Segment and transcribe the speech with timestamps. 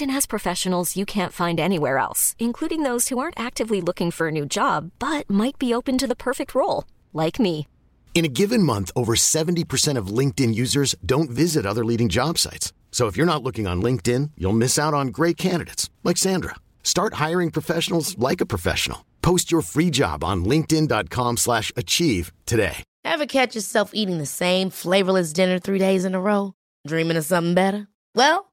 [0.00, 4.32] has professionals you can't find anywhere else, including those who aren't actively looking for a
[4.38, 7.66] new job but might be open to the perfect role, like me.
[8.14, 12.72] In a given month, over 70% of LinkedIn users don't visit other leading job sites.
[12.90, 16.54] So if you're not looking on LinkedIn, you'll miss out on great candidates like Sandra.
[16.82, 19.04] Start hiring professionals like a professional.
[19.20, 22.84] Post your free job on linkedin.com/achieve slash achieve today.
[23.04, 26.54] Ever catch yourself eating the same flavorless dinner three days in a row?
[26.86, 27.86] Dreaming of something better?
[28.14, 28.52] Well,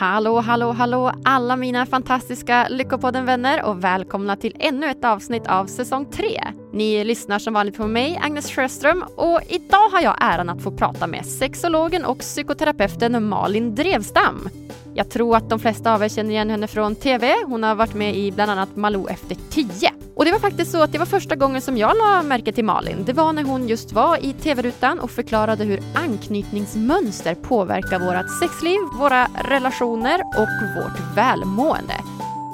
[0.00, 6.06] Hallå, hallå, hallå alla mina fantastiska Lyckopodden-vänner och välkomna till ännu ett avsnitt av säsong
[6.06, 6.40] 3.
[6.72, 10.70] Ni lyssnar som vanligt på mig, Agnes Sjöström, och idag har jag äran att få
[10.70, 14.48] prata med sexologen och psykoterapeuten Malin Drevstam.
[14.94, 17.34] Jag tror att de flesta av er känner igen henne från TV.
[17.46, 19.92] Hon har varit med i bland annat Malou efter 10.
[20.14, 22.64] Och det var faktiskt så att det var första gången som jag la märke till
[22.64, 23.04] Malin.
[23.04, 28.80] Det var när hon just var i TV-rutan och förklarade hur anknytningsmönster påverkar vårt sexliv,
[28.98, 31.94] våra relationer och vårt välmående.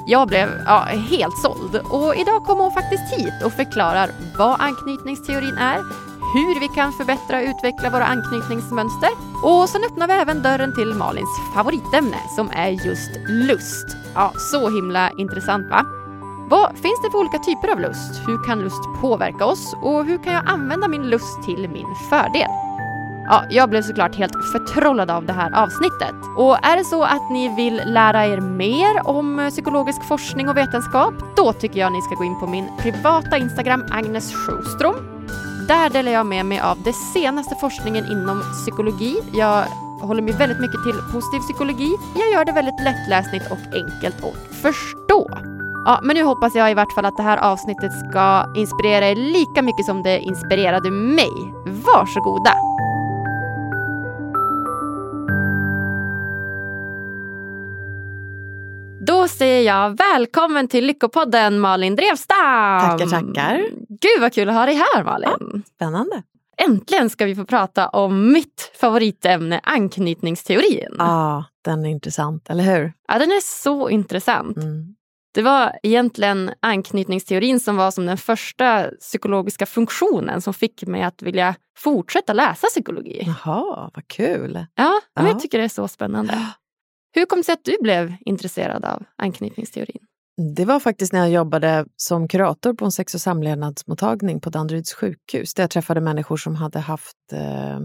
[0.09, 5.55] Jag blev ja, helt såld och idag kommer hon faktiskt hit och förklarar vad anknytningsteorin
[5.55, 5.79] är,
[6.35, 9.11] hur vi kan förbättra och utveckla våra anknytningsmönster
[9.45, 13.87] och sen öppnar vi även dörren till Malins favoritämne som är just lust.
[14.15, 16.06] Ja, så himla intressant va?
[16.49, 18.21] Vad finns det för olika typer av lust?
[18.27, 19.75] Hur kan lust påverka oss?
[19.83, 22.51] Och hur kan jag använda min lust till min fördel?
[23.29, 26.15] Ja, jag blev såklart helt förtrollad av det här avsnittet.
[26.37, 31.15] Och är det så att ni vill lära er mer om psykologisk forskning och vetenskap,
[31.37, 34.95] då tycker jag ni ska gå in på min privata Instagram Agnes Sjöström.
[35.69, 39.17] Där delar jag med mig av den senaste forskningen inom psykologi.
[39.33, 39.65] Jag
[40.01, 41.97] håller mig väldigt mycket till positiv psykologi.
[42.15, 45.56] Jag gör det väldigt lättläsligt och enkelt att förstå.
[45.87, 49.17] Ja, men nu hoppas jag i vart fall att det här avsnittet ska inspirera er
[49.17, 51.31] lika mycket som det inspirerade mig.
[51.67, 52.53] Varsågoda!
[59.07, 62.81] Då säger jag välkommen till Lyckopodden Malin Drevstam!
[62.81, 63.67] Tackar, tackar.
[63.89, 65.63] Gud vad kul att ha dig här Malin!
[65.75, 66.23] Spännande.
[66.69, 70.97] Äntligen ska vi få prata om mitt favoritämne, anknytningsteorin.
[70.99, 72.93] Ja, den är intressant, eller hur?
[73.09, 74.57] Ja, den är så intressant.
[74.57, 74.97] Mm.
[75.37, 81.23] Det var egentligen anknytningsteorin som var som den första psykologiska funktionen som fick mig att
[81.23, 83.23] vilja fortsätta läsa psykologi.
[83.27, 84.67] Jaha, vad kul.
[84.75, 85.29] Ja, Ja.
[85.29, 86.47] jag tycker det är så spännande.
[87.15, 89.99] Hur kom det sig att du blev intresserad av anknytningsteorin?
[90.57, 94.93] Det var faktiskt när jag jobbade som kurator på en sex och samlevnadsmottagning på Danderyds
[94.95, 97.81] sjukhus där jag träffade människor som hade haft eh,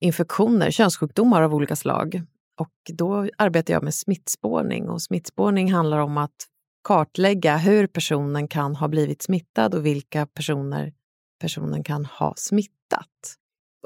[0.00, 2.22] infektioner, könssjukdomar av olika slag.
[2.60, 6.46] Och då arbetade jag med smittspårning och smittspårning handlar om att
[6.86, 10.92] kartlägga hur personen kan ha blivit smittad och vilka personer
[11.40, 13.36] personen kan ha smittat.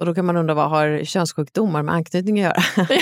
[0.00, 2.86] Och då kan man undra vad har könssjukdomar med anknytning att göra?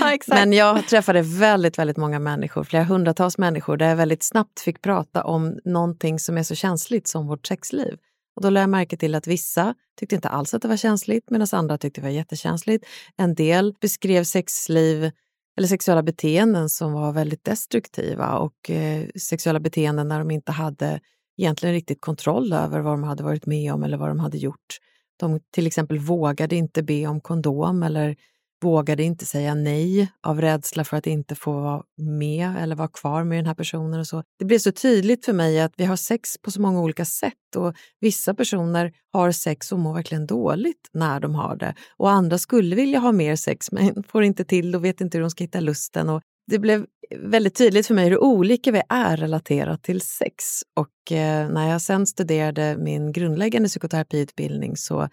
[0.00, 0.18] Ja.
[0.26, 4.82] Men jag träffade väldigt, väldigt många människor, flera hundratals människor, där jag väldigt snabbt fick
[4.82, 7.98] prata om någonting som är så känsligt som vårt sexliv.
[8.36, 11.30] Och då lade jag märke till att vissa tyckte inte alls att det var känsligt,
[11.30, 12.86] medan andra tyckte det var jättekänsligt.
[13.16, 15.10] En del beskrev sexliv
[15.56, 21.00] eller sexuella beteenden som var väldigt destruktiva och eh, sexuella beteenden när de inte hade
[21.38, 24.78] egentligen riktigt kontroll över vad de hade varit med om eller vad de hade gjort.
[25.16, 28.16] De till exempel vågade inte be om kondom eller
[28.62, 33.24] vågade inte säga nej av rädsla för att inte få vara med eller vara kvar
[33.24, 34.00] med den här personen.
[34.00, 34.22] och så.
[34.38, 37.56] Det blev så tydligt för mig att vi har sex på så många olika sätt
[37.56, 42.38] och vissa personer har sex och mår verkligen dåligt när de har det och andra
[42.38, 45.44] skulle vilja ha mer sex men får inte till och vet inte hur de ska
[45.44, 46.08] hitta lusten.
[46.08, 46.86] Och det blev
[47.16, 50.62] väldigt tydligt för mig hur olika vi är relaterat till sex.
[50.76, 55.08] Och eh, när jag sen studerade min grundläggande psykoterapiutbildning så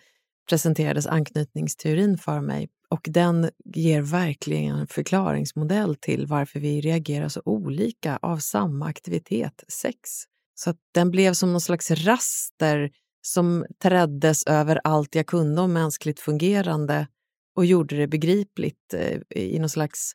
[0.49, 7.41] presenterades anknytningsteorin för mig och den ger verkligen en förklaringsmodell till varför vi reagerar så
[7.45, 9.99] olika av samma aktivitet, sex.
[10.55, 12.91] Så att den blev som någon slags raster
[13.21, 17.07] som träddes över allt jag kunde om mänskligt fungerande
[17.55, 20.11] och gjorde det begripligt eh, i någon slags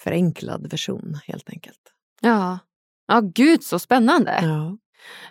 [0.00, 1.92] förenklad version helt enkelt.
[2.20, 2.58] Ja,
[3.06, 4.38] ja gud så spännande.
[4.42, 4.78] Ja.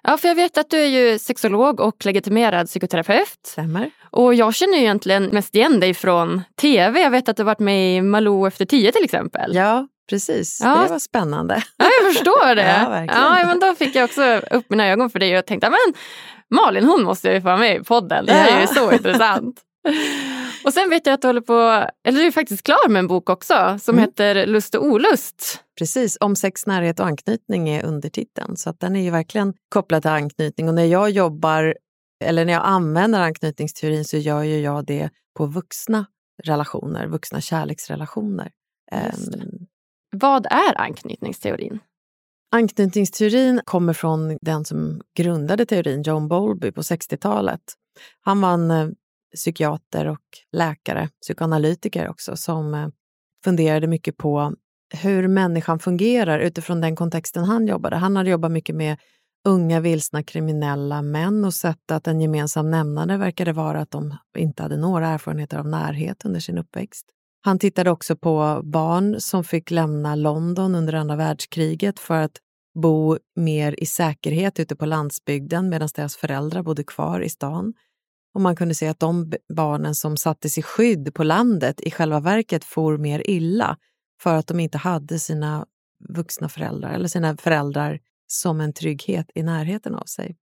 [0.04, 3.40] Ja, för jag vet att du är ju sexolog och legitimerad psykoterapeut.
[3.46, 3.92] Stämmer.
[4.12, 7.00] Och jag känner ju egentligen mest igen dig från tv.
[7.02, 9.56] Jag vet att du varit med i Malou efter tio till exempel.
[9.56, 10.60] Ja, precis.
[10.64, 10.76] Ja.
[10.84, 11.64] Det var spännande.
[11.78, 12.62] Ja, jag förstår det.
[12.84, 13.22] Ja, verkligen.
[13.24, 15.94] ja, men då fick jag också upp mina ögon för dig och tänkte men
[16.60, 18.26] Malin hon måste ju få vara med i podden.
[18.26, 18.68] Det här är ju Ja.
[18.68, 19.62] så intressant.
[20.66, 23.08] Och sen vet jag att du håller på, eller du är faktiskt klar med en
[23.08, 24.06] bok också som Mm.
[24.10, 25.60] heter Lust och olust.
[25.78, 28.58] Precis, om sex, närhet och anknytning är undertiteln.
[28.58, 30.68] Så att den är ju verkligen kopplad till anknytning.
[30.68, 31.76] Och när jag jobbar,
[32.24, 36.06] eller när jag använder anknytningsteorin så gör ju jag det på vuxna
[36.44, 38.52] relationer, vuxna kärleksrelationer.
[38.92, 39.68] Ehm,
[40.12, 41.80] Vad är anknytningsteorin?
[42.56, 47.62] Anknytningsteorin kommer från den som grundade teorin, John Bowlby, på 60-talet.
[48.22, 48.88] Han var en eh,
[49.36, 52.88] psykiater och läkare, psykoanalytiker också, som eh,
[53.44, 54.54] funderade mycket på
[54.94, 57.96] hur människan fungerar utifrån den kontexten han jobbade.
[57.96, 58.98] Han hade jobbat mycket med
[59.48, 64.64] unga vilsna kriminella män och sett att en gemensam nämnare verkade vara att de inte
[64.64, 67.06] hade några erfarenheter av närhet under sin uppväxt.
[67.42, 72.38] Han tittade också på barn som fick lämna London under andra världskriget för att
[72.76, 77.74] bo mer i säkerhet ute på landsbygden medan deras föräldrar bodde kvar i stan.
[78.36, 82.20] Och man kunde se att de barnen som sattes i skydd på landet i själva
[82.20, 83.78] verket for mer illa
[84.22, 85.66] för att de inte hade sina
[86.10, 90.38] vuxna föräldrar eller sina föräldrar som en trygghet i närheten av sig.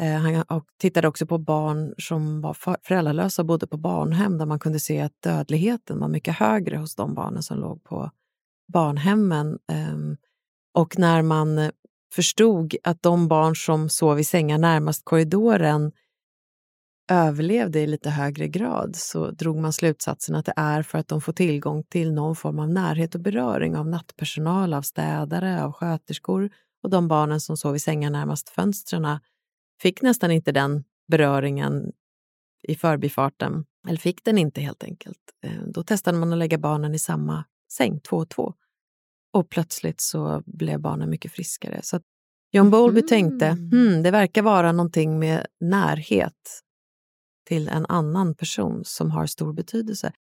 [0.00, 0.44] Eh, Han
[0.78, 5.00] tittade också på barn som var föräldralösa och bodde på barnhem där man kunde se
[5.00, 8.10] att dödligheten var mycket högre hos de barnen som låg på
[8.72, 9.58] barnhemmen.
[9.72, 10.16] Ehm,
[10.74, 11.70] och när man eh,
[12.14, 15.92] förstod att de barn som sov i sängar närmast korridoren
[17.10, 21.20] överlevde i lite högre grad så drog man slutsatsen att det är för att de
[21.20, 26.50] får tillgång till någon form av närhet och beröring av nattpersonal, av städare, av sköterskor
[26.82, 29.18] och de barnen som sov i sängar närmast fönstren
[29.82, 31.92] fick nästan inte den beröringen
[32.68, 35.18] i förbifarten, eller fick den inte helt enkelt.
[35.44, 38.54] Eh, Då testade man att lägga barnen i samma säng, två och två.
[39.32, 41.80] Och plötsligt så blev barnen mycket friskare.
[41.82, 42.00] Så
[42.52, 43.08] John Bowlby Mhm.
[43.08, 46.60] tänkte, hmm, det verkar vara någonting med närhet
[47.50, 50.12] till en annan person som har stor betydelse.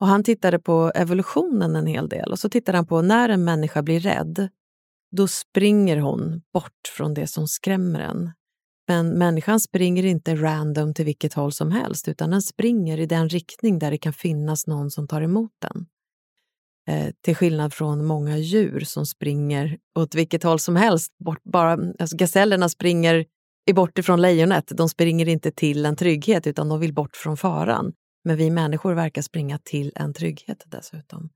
[0.00, 3.44] Och han tittade på evolutionen en hel del och så tittade han på när en
[3.44, 4.48] människa blir rädd,
[5.16, 8.32] då springer hon bort från det som skrämmer en.
[8.88, 13.28] Men människan springer inte random till vilket håll som helst utan den springer i den
[13.28, 15.86] riktning där det kan finnas någon som tar emot den.
[16.88, 21.12] Eh, till skillnad från många djur som springer åt vilket håll som helst.
[21.24, 23.26] Bort, bara, alltså gasellerna springer
[23.66, 24.72] i bort ifrån lejonet.
[24.76, 27.92] De springer inte till en trygghet utan de vill bort från faran.
[28.24, 31.28] Men vi människor verkar springa till en trygghet dessutom.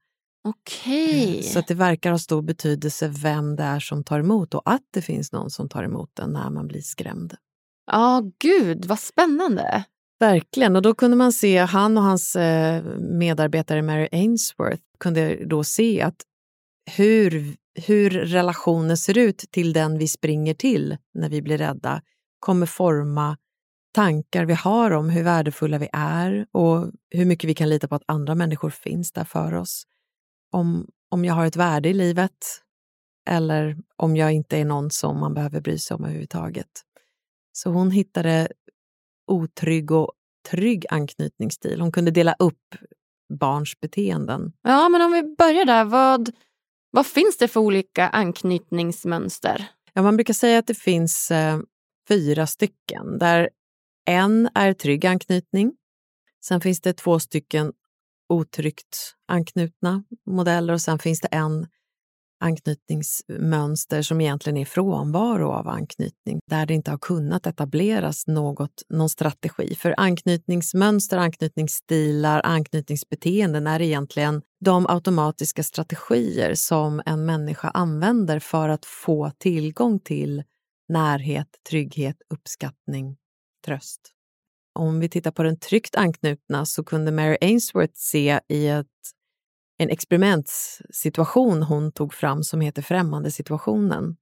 [0.48, 1.42] Okej.
[1.42, 4.84] Så att det verkar ha stor betydelse vem det är som tar emot och att
[4.90, 7.34] det finns någon som tar emot den när man blir skrämd.
[7.92, 9.84] Ja, gud vad spännande.
[10.20, 15.64] Verkligen, och då kunde man se, han och hans eh, medarbetare Mary Ainsworth kunde då
[15.64, 16.22] se att
[16.96, 17.56] hur,
[17.86, 22.02] hur relationen ser ut till den vi springer till när vi blir rädda
[22.40, 23.36] kommer forma
[23.92, 27.94] tankar vi har om hur värdefulla vi är och hur mycket vi kan lita på
[27.94, 29.84] att andra människor finns där för oss.
[30.52, 32.62] Om, om jag har ett värde i livet
[33.28, 36.70] eller om jag inte är någon som man behöver bry sig om överhuvudtaget.
[37.52, 38.48] Så hon hittade
[39.26, 40.12] otrygg och
[40.50, 41.80] trygg anknytningsstil.
[41.80, 42.74] Hon kunde dela upp
[43.40, 44.52] barns beteenden.
[44.62, 45.84] Ja, men om vi börjar där.
[45.84, 46.30] Vad,
[46.90, 49.66] vad finns det för olika anknytningsmönster?
[49.92, 51.58] Ja, man brukar säga att det finns eh,
[52.10, 53.50] fyra stycken där
[54.06, 55.72] en är trygg anknytning.
[56.44, 57.72] Sen finns det två stycken
[58.28, 61.66] otryggt anknutna modeller och sen finns det en
[62.40, 69.08] anknytningsmönster som egentligen är frånvaro av anknytning, där det inte har kunnat etableras något, någon
[69.08, 69.74] strategi.
[69.74, 78.84] För anknytningsmönster, anknytningsstilar, anknytningsbeteenden är egentligen de automatiska strategier som en människa använder för att
[78.84, 80.42] få tillgång till
[80.90, 83.16] närhet, trygghet, uppskattning,
[83.64, 84.00] tröst.
[84.74, 88.86] Om vi tittar på den tryggt anknutna så kunde Mary Ainsworth se i ett
[89.80, 94.16] en experimentsituation hon tog fram som heter främmande situationen.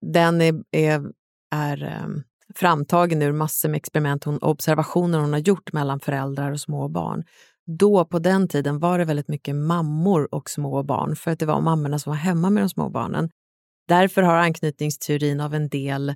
[0.00, 1.12] Den är, är,
[1.50, 2.22] är ehm,
[2.54, 7.24] framtagen ur massor med experiment och observationer hon har gjort mellan föräldrar och små barn.
[7.66, 11.46] Då, på den tiden, var det väldigt mycket mammor och små barn för att det
[11.46, 13.30] var mammorna som var hemma med de små barnen.
[13.90, 16.14] Därför har anknytningsteorin av en del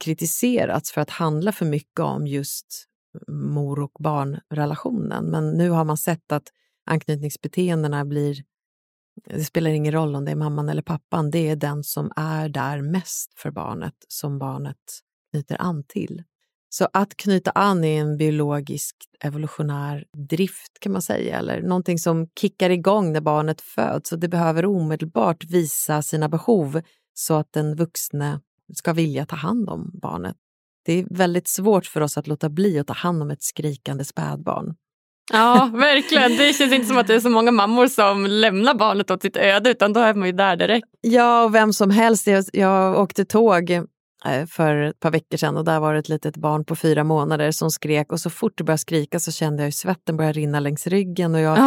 [0.00, 2.84] kritiserats för att handla för mycket om just
[3.28, 5.24] mor och barnrelationen.
[5.24, 6.48] Men nu har man sett att
[6.90, 8.42] anknytningsbeteendena blir...
[9.24, 12.48] Det spelar ingen roll om det är mamman eller pappan, det är den som är
[12.48, 15.00] där mest för barnet som barnet
[15.30, 16.22] knyter an till.
[16.68, 22.28] Så att knyta an är en biologisk evolutionär drift kan man säga, eller någonting som
[22.40, 26.82] kickar igång när barnet föds och det behöver omedelbart visa sina behov
[27.14, 28.40] så att den vuxne
[28.74, 30.36] ska vilja ta hand om barnet.
[30.84, 34.04] Det är väldigt svårt för oss att låta bli att ta hand om ett skrikande
[34.04, 34.74] spädbarn.
[35.32, 36.36] Ja, verkligen.
[36.36, 39.36] Det känns inte som att det är så många mammor som lämnar barnet åt sitt
[39.36, 40.86] öde, utan då är man ju där direkt.
[41.00, 42.26] Ja, och vem som helst.
[42.26, 43.82] Jag, jag åkte tåg eh,
[44.48, 47.50] för ett par veckor sedan och där var det ett litet barn på fyra månader
[47.50, 50.60] som skrek och så fort det började skrika så kände jag hur svetten började rinna
[50.60, 51.34] längs ryggen.
[51.34, 51.58] Och jag,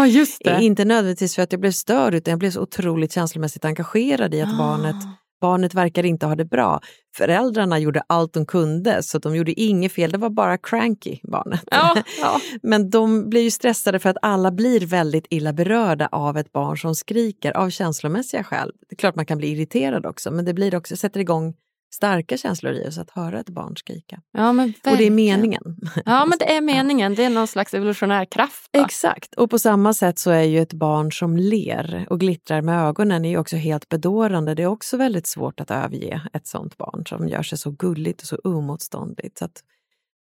[0.44, 0.64] det.
[0.64, 4.42] Inte nödvändigtvis för att jag blev störd utan jag blev så otroligt känslomässigt engagerad i
[4.42, 4.58] att Ah.
[4.58, 4.96] barnet
[5.42, 6.82] Barnet verkar inte ha det bra.
[7.18, 10.12] Föräldrarna gjorde allt de kunde, så de gjorde inget fel.
[10.12, 11.64] Det var bara cranky, barnet.
[11.72, 12.40] Ja, ja.
[12.64, 16.78] Men de blir ju stressade för att alla blir väldigt illa berörda av ett barn
[16.78, 18.72] som skriker av känslomässiga skäl.
[18.90, 21.54] Det är klart man kan bli irriterad också, men det blir också, sätter igång
[21.96, 24.22] starka känslor i oss att höra ett barn skrika.
[24.32, 25.64] ja men Och det är meningen.
[26.06, 27.16] Ja, men det är meningen.
[27.16, 28.70] Det är någon slags evolutionär kraft.
[28.74, 28.86] va?
[28.86, 32.88] Exakt, och på samma sätt så är ju ett barn som ler och glittrar med
[32.88, 34.56] ögonen är ju också helt bedårande.
[34.56, 38.22] Det är också väldigt svårt att överge ett sånt barn som gör sig så gulligt
[38.22, 39.38] och så omotståndligt.
[39.38, 39.50] Så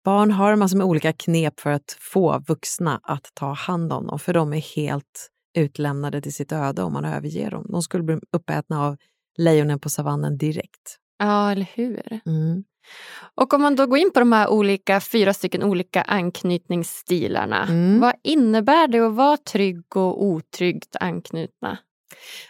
[0.04, 4.06] barn har en massa med olika knep för att få vuxna att ta hand om
[4.06, 7.66] dem, för de är helt utlämnade till sitt öde om man överger dem.
[7.68, 8.96] De skulle bli uppätna av
[9.38, 10.98] lejonen på savannen direkt.
[11.18, 12.20] Ja, eller hur?
[12.26, 12.64] Mm.
[13.34, 17.66] Och om man då går in på de här olika, fyra stycken olika anknytningsstilarna.
[17.66, 18.00] Mm.
[18.00, 21.78] Vad innebär det att vara trygg och otryggt anknutna?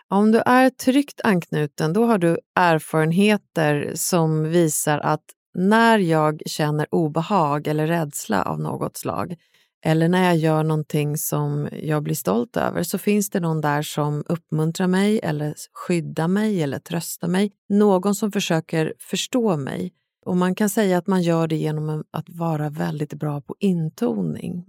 [0.08, 6.94] Om du är tryggt anknuten, då har du erfarenheter som visar att när jag känner
[6.94, 9.37] obehag eller rädsla av något slag,
[9.85, 13.82] eller när jag gör någonting som jag blir stolt över, så finns det någon där
[13.82, 17.52] som uppmuntrar mig eller skyddar mig eller tröstar mig.
[17.68, 19.92] Någon som försöker förstå mig.
[20.26, 24.64] Och man kan säga att man gör det genom att vara väldigt bra på intoning.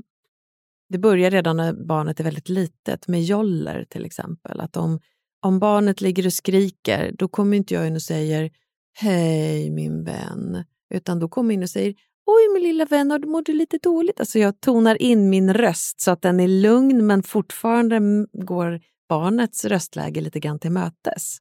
[0.89, 4.59] Det börjar redan när barnet är väldigt litet, med joller till exempel.
[4.59, 4.99] Att om,
[5.41, 8.51] om barnet ligger och skriker, då kommer inte jag in och säger
[8.93, 11.95] Hej min vän, utan då kommer jag in och säger
[12.35, 14.19] Oj min lilla vän, har du- mår du lite dåligt?
[14.19, 17.99] Alltså jag tonar in min röst så att den är lugn men fortfarande
[18.45, 21.37] går barnets röstläge lite grann till mötes.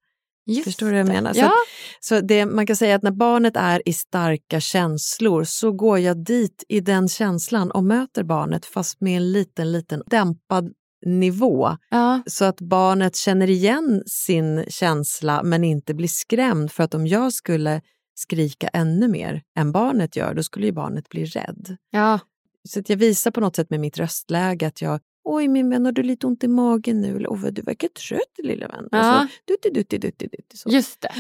[0.47, 1.33] Just Förstår du vad jag menar?
[1.33, 1.53] Så, Ja, att,
[2.01, 6.25] så det, man kan säga att när barnet är i starka känslor så går jag
[6.25, 10.73] dit i den känslan och möter barnet fast med en liten, liten dämpad
[11.07, 12.23] nivå ja.
[12.27, 17.33] så att barnet känner igen sin känsla men inte blir skrämd för att om jag
[17.33, 17.81] skulle
[18.19, 21.77] skrika ännu mer än barnet gör, då skulle ju barnet bli rädd.
[21.91, 22.21] ja.
[22.69, 25.85] Så att jag visar på något sätt med mitt röstläge att jag Oj min vän,
[25.85, 27.17] har du lite ont i magen nu?
[27.17, 28.89] Eller, Åh, du verkar trött lilla vän.
[28.91, 28.99] Ja.
[28.99, 30.71] Alltså, dutti, dutti, dutti, dutti, så.
[30.71, 31.13] just det.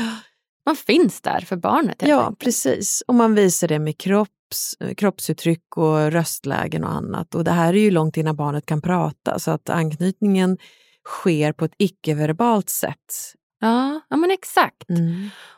[0.66, 2.02] Man finns där för barnet.
[2.02, 2.38] Ja, enkelt.
[2.38, 3.02] precis.
[3.06, 7.34] Och man visar det med kropps, kroppsuttryck och röstlägen och annat.
[7.34, 10.58] Och det här är ju långt innan barnet kan prata, så att anknytningen
[11.04, 13.34] sker på ett icke-verbalt sätt.
[13.60, 14.84] Ja, ja, men exakt.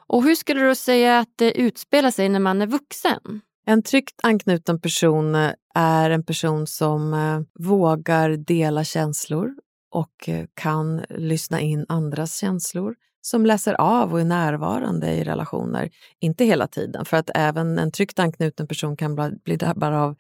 [0.07, 3.41] Och hur skulle du säga att det utspelar sig när man är vuxen?
[3.67, 9.55] En tryggt anknuten person eh, är en person som eh, vågar dela känslor
[9.91, 15.91] och eh, kan lyssna in andras känslor, som läser av och är närvarande i relationer.
[16.21, 19.15] Inte hela tiden, för att även en tryggt anknuten person kan
[19.45, 20.17] bli- drabbad av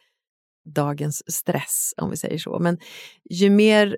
[0.74, 2.58] dagens stress, om vi säger så.
[2.58, 2.78] Men
[3.30, 3.96] ju mer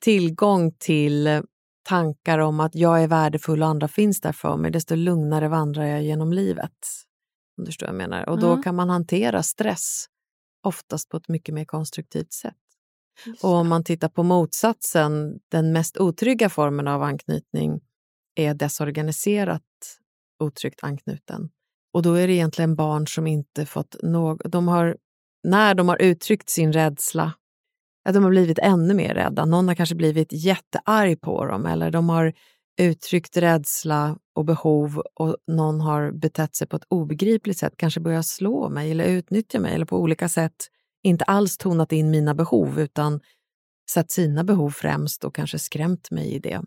[0.00, 1.42] tillgång till
[1.90, 5.84] tankar om att jag är värdefull och andra finns där för mig, desto lugnare vandrar
[5.84, 6.72] jag genom livet.
[7.58, 8.28] Om du förstår vad jag menar.
[8.28, 8.62] Och då Ja.
[8.62, 10.06] kan man hantera stress
[10.66, 12.54] oftast på ett mycket mer konstruktivt sätt.
[13.42, 17.80] Och om man tittar på motsatsen, den mest otrygga formen av anknytning
[18.34, 19.62] är desorganiserat
[20.38, 21.50] otryggt anknuten.
[21.92, 24.52] Och då är det egentligen barn som inte fått något...
[24.52, 24.96] De har,
[25.44, 27.32] när de har uttryckt sin rädsla,
[28.04, 29.44] att de har blivit ännu mer rädda.
[29.44, 32.32] Någon har kanske blivit jättearg på dem eller de har
[32.80, 38.26] uttryckt rädsla och behov och någon har betett sig på ett obegripligt sätt, kanske börjat
[38.26, 40.54] slå mig eller utnyttja mig eller på olika sätt
[41.02, 43.20] inte alls tonat in mina behov utan
[43.90, 46.60] satt sina behov främst och kanske skrämt mig i det.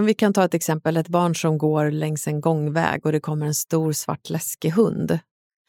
[0.00, 3.46] Vi kan ta ett exempel, ett barn som går längs en gångväg och det kommer
[3.46, 5.18] en stor svart läskig hund.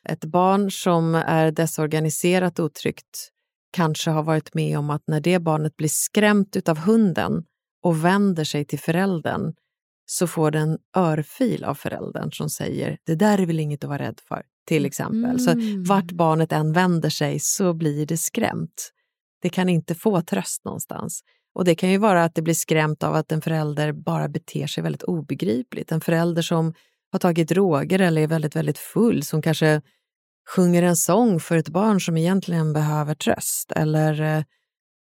[0.10, 3.30] Ett barn som är desorganiserat otryggt
[3.72, 7.44] kanske har varit med om att när det barnet blir skrämt av hunden
[7.84, 9.54] och vänder sig till föräldern
[10.06, 14.00] så får den örfil av föräldern som säger det där är väl inget att vara
[14.00, 15.40] rädd för, till exempel.
[15.40, 15.40] Mm.
[15.40, 15.54] Så
[15.94, 18.92] vart barnet än vänder sig så blir det skrämt.
[19.42, 21.22] Det kan inte få tröst någonstans.
[21.56, 24.68] Och Det kan ju vara att det blir skrämt av att en förälder bara beter
[24.68, 25.92] sig väldigt obegripligt.
[25.92, 26.74] En förälder som
[27.12, 29.82] har tagit droger eller är väldigt, väldigt full, som kanske
[30.48, 34.44] sjunger en sång för ett barn som egentligen behöver tröst eller eh,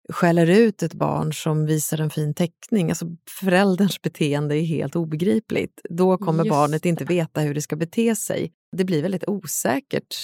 [0.09, 2.89] skäller ut ett barn som visar en fin teckning.
[2.89, 3.05] Alltså
[3.39, 5.81] förälderns beteende är helt obegripligt.
[5.89, 8.51] Då kommer Just barnet inte veta hur det ska bete sig.
[8.77, 10.15] Det blir väldigt osäkert,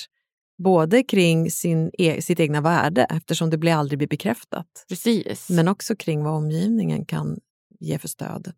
[0.63, 4.85] både kring sin, e sitt egna värde eftersom det blir aldrig blir bekräftat.
[4.89, 5.49] Precis.
[5.49, 7.39] Men också kring vad omgivningen kan
[7.79, 8.53] ge för stöd.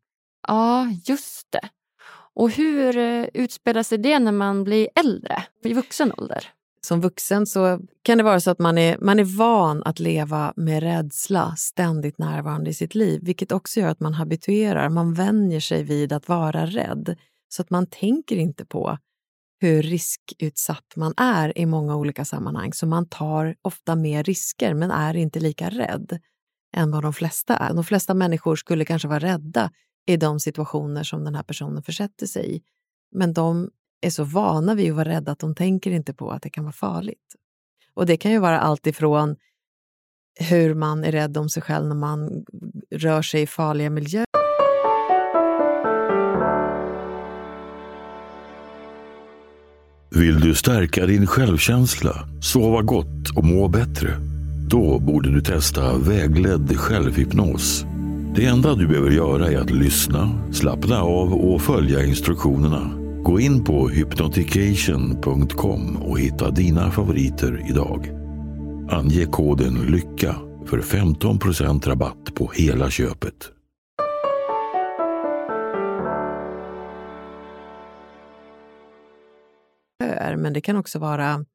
[0.47, 1.69] Ja, just det.
[2.35, 6.47] Och hur eh, utspelar sig det när man blir äldre, i vuxen ålder?
[6.81, 10.53] Som vuxen så kan det vara så att man är, man är van att leva
[10.55, 15.59] med rädsla ständigt närvarande i sitt liv, vilket också gör att man habituerar, man vänjer
[15.59, 17.15] sig vid att vara rädd.
[17.49, 18.97] Så att man tänker inte på
[19.59, 22.73] hur riskutsatt man är i många olika sammanhang.
[22.73, 26.19] Så man tar ofta mer risker men är inte lika rädd
[26.75, 27.73] än vad de flesta är.
[27.73, 29.71] De flesta människor skulle kanske vara rädda
[30.05, 32.61] i de situationer som den här personen försätter sig i.
[33.11, 33.69] Men de
[34.01, 36.63] är så vana vid att vara rädda att de tänker inte på att det kan
[36.63, 37.35] vara farligt.
[37.93, 39.35] Och det kan ju vara allt ifrån
[40.39, 42.45] hur man är rädd om sig själv när man
[42.91, 44.25] rör sig i farliga miljöer
[50.15, 54.09] Vill du stärka din självkänsla, sova gott och må bättre?
[54.69, 57.85] Då borde du testa vägledd självhypnos.
[58.35, 62.91] Det enda du behöver göra är att lyssna, slappna av och följa instruktionerna.
[63.23, 68.09] Gå in på hypnotication.com och hitta dina favoriter idag.
[68.89, 73.51] Ange koden LYCKA för 15% rabatt på hela köpet.
[80.37, 81.45] Men det kan också vara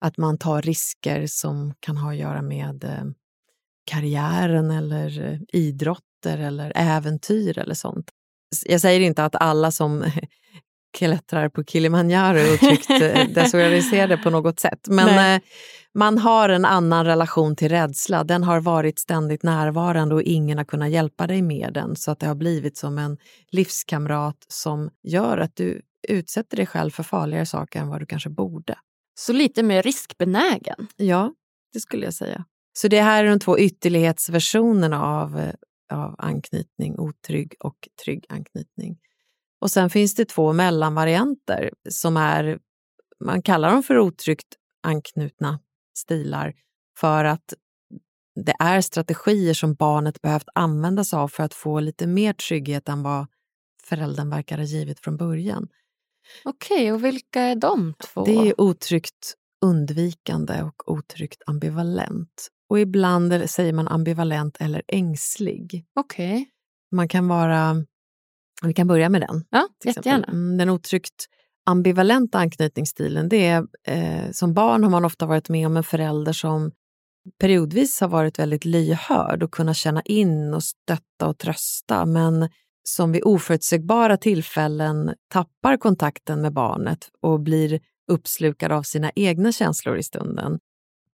[0.00, 3.04] att man tar risker som kan ha att göra med eh,
[3.86, 8.10] karriären eller eh, idrotter eller äventyr eller sånt.
[8.66, 10.04] Jag säger inte att alla som
[10.98, 14.80] klättrar på Kilimanjaro och tryggt eh, desorganiserade på något sätt.
[14.88, 15.34] Men Nej.
[15.34, 15.40] Eh,
[15.94, 18.24] man har en annan relation till rädsla.
[18.24, 21.96] Den har varit ständigt närvarande och ingen har kunnat hjälpa dig med den.
[21.96, 23.18] Så att det har blivit som en
[23.50, 28.30] livskamrat som gör att du utsätter dig själv för farligare saker än vad du kanske
[28.30, 28.78] borde.
[29.18, 30.86] Så lite mer riskbenägen?
[30.96, 31.32] Ja,
[31.72, 32.44] det skulle jag säga.
[32.78, 35.54] Så det här är de två ytterlighetsversionerna av, eh,
[35.92, 38.98] av anknytning, otrygg och trygg anknytning.
[39.60, 42.58] Och sen finns det två mellanvarianter som är,
[43.24, 45.60] man kallar dem för otryggt anknutna
[45.98, 46.54] stilar
[46.98, 47.54] för att
[48.44, 52.88] det är strategier som barnet behövt använda sig av för att få lite mer trygghet
[52.88, 53.26] än vad
[53.82, 55.68] föräldern verkar ha givit från början.
[56.44, 58.24] Okej, och vilka är de två?
[58.24, 59.34] Det är otryggt
[59.64, 62.50] undvikande och otryggt ambivalent.
[62.68, 65.84] Och ibland säger man ambivalent eller ängslig.
[65.94, 66.48] Okej.
[66.92, 67.84] Man kan vara
[68.62, 69.44] vi kan börja med den.
[69.50, 70.26] Ja, jättegärna.
[70.26, 71.26] Mm, den otryggt
[71.66, 76.32] ambivalenta anknytningsstilen, det är eh, som barn har man ofta varit med om en förälder
[76.32, 76.72] som
[77.40, 82.48] periodvis har varit väldigt lyhörd och kunnat känna in och stötta och trösta, men
[82.82, 87.80] som vid oförutsägbara tillfällen tappar kontakten med barnet och blir
[88.12, 90.58] uppslukad av sina egna känslor i stunden.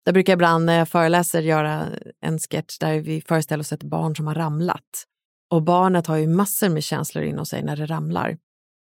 [0.04, 1.88] Jag brukar ibland när jag föreläser göra
[2.22, 5.06] en sketch där vi föreställer oss ett barn som har ramlat
[5.52, 8.38] och barnet har ju massor med känslor inom sig när det ramlar.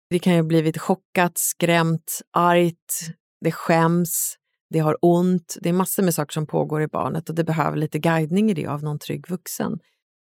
[0.10, 2.94] Det kan ju ha blivit chockat, skrämt, argt,
[3.42, 4.36] det skäms,
[4.70, 5.58] det har ont.
[5.62, 8.54] Det är massor med saker som pågår i barnet och det behöver lite guidning i
[8.54, 9.80] det av någon trygg vuxen.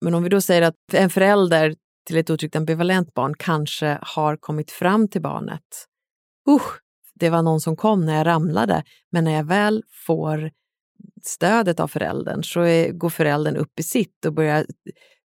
[0.05, 1.75] Men om vi då säger att en förälder
[2.07, 5.87] till ett otryggt ambivalent barn kanske har kommit fram till barnet.
[6.51, 6.81] Usch,
[7.15, 10.51] det var någon som kom när jag ramlade, men när jag väl får
[11.23, 14.67] stödet av föräldern så är, går föräldern upp i sitt och börjar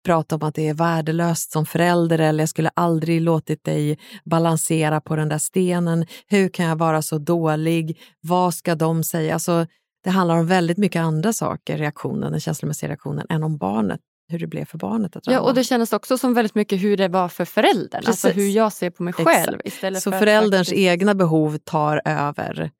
[0.05, 5.01] prata om att det är värdelöst som förälder eller jag skulle aldrig låtit dig balansera
[5.01, 6.07] på den där stenen.
[6.27, 8.01] Hur kan jag vara så dålig?
[8.21, 9.35] Vad ska de säga?
[9.35, 9.67] Alltså,
[10.05, 14.39] det handlar om väldigt mycket andra saker, reaktionen, den känslomässiga reaktionen, än om barnet hur
[14.39, 15.41] det blev för barnet att ramla.
[15.41, 18.49] Ja, och det kändes också som väldigt mycket hur det var för föräldern, alltså hur
[18.49, 19.61] jag ser på mig själv.
[19.65, 20.89] Istället så för förälderns faktiskt...
[20.89, 22.71] egna behov tar över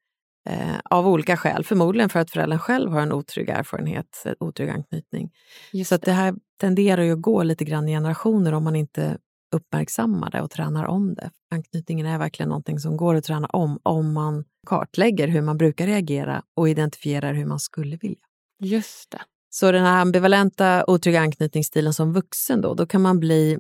[0.49, 1.65] eh, av olika skäl.
[1.65, 5.31] Förmodligen för att föräldern själv har en otrygg erfarenhet, en otrygg anknytning.
[5.73, 6.05] Just så det.
[6.05, 9.19] det här tenderar ju att gå lite grann i generationer om man inte
[9.55, 11.31] uppmärksammar det och tränar om det.
[11.51, 15.87] Anknytningen är verkligen någonting som går att träna om om man kartlägger hur man brukar
[15.87, 18.25] reagera och identifierar hur man skulle vilja.
[18.63, 19.21] Just det.
[19.51, 23.59] Så den här ambivalenta otrygga anknytningsstilen som vuxen då, då kan man bli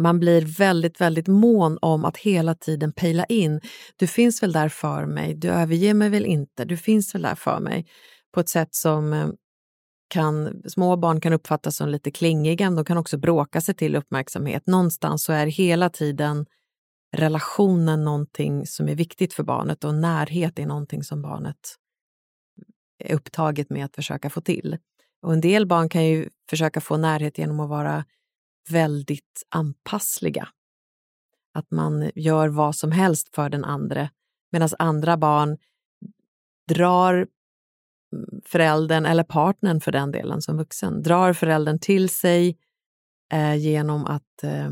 [0.00, 3.60] man blir väldigt, väldigt mån om att hela tiden pejla in.
[3.96, 7.34] Du finns väl där för mig, du överger mig väl inte, du finns väl där
[7.34, 7.86] för mig.
[8.34, 9.28] På ett sätt som eh,
[10.08, 13.96] kan, små barn kan uppfattas som lite klingiga, men de kan också bråka sig till
[13.96, 14.66] uppmärksamhet.
[14.66, 16.46] Någonstans så är hela tiden
[17.16, 21.76] relationen någonting som är viktigt för barnet och närhet är någonting som barnet
[23.04, 24.78] är upptaget med att försöka få till.
[25.22, 28.04] Och en del barn kan ju försöka få närhet genom att vara
[28.68, 30.48] väldigt anpassliga.
[31.54, 34.10] Att man gör vad som helst för den andra
[34.52, 35.58] medan andra barn
[36.68, 42.58] drar mm, föräldern, eller partnern för den delen som vuxen, drar föräldern till sig
[43.32, 44.66] eh, genom att eh,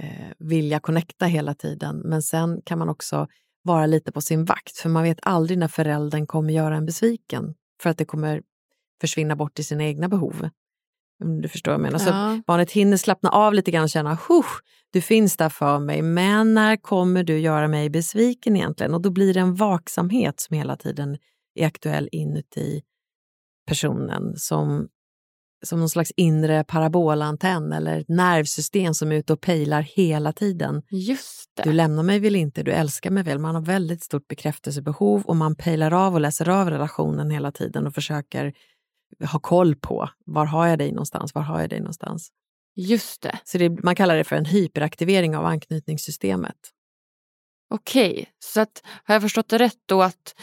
[0.00, 1.98] eh, vilja connecta hela tiden.
[2.04, 3.28] Men sen kan man också
[3.62, 7.54] vara lite på sin vakt, för man vet aldrig när föräldern kommer göra en besviken,
[7.82, 8.42] för att det kommer
[9.00, 10.48] försvinna bort i sina egna behov.
[11.24, 12.06] Om du förstår vad jag menar.
[12.06, 12.36] Ja.
[12.36, 14.18] Så barnet hinner slappna av lite grann och känna,
[14.92, 18.94] du finns där för mig, men när kommer du göra mig besviken egentligen?
[18.94, 21.18] Och då blir det en vaksamhet som hela tiden
[21.54, 22.82] är aktuell inuti
[23.66, 24.88] personen som,
[25.66, 30.82] som någon slags inre parabolantenn eller ett nervsystem som är ute och pejlar hela tiden.
[30.90, 31.62] Just det.
[31.62, 33.38] Du lämnar mig väl inte, du älskar mig väl?
[33.38, 37.86] Man har väldigt stort bekräftelsebehov och man pejlar av och läser av relationen hela tiden
[37.86, 38.52] och försöker
[39.32, 42.32] ha koll på var har jag dig någonstans, var har jag dig någonstans.
[42.76, 43.38] Just det.
[43.44, 46.56] Så det, man kallar det för en hyperaktivering av anknytningssystemet.
[47.70, 50.34] Okej, så att, har jag förstått det rätt då att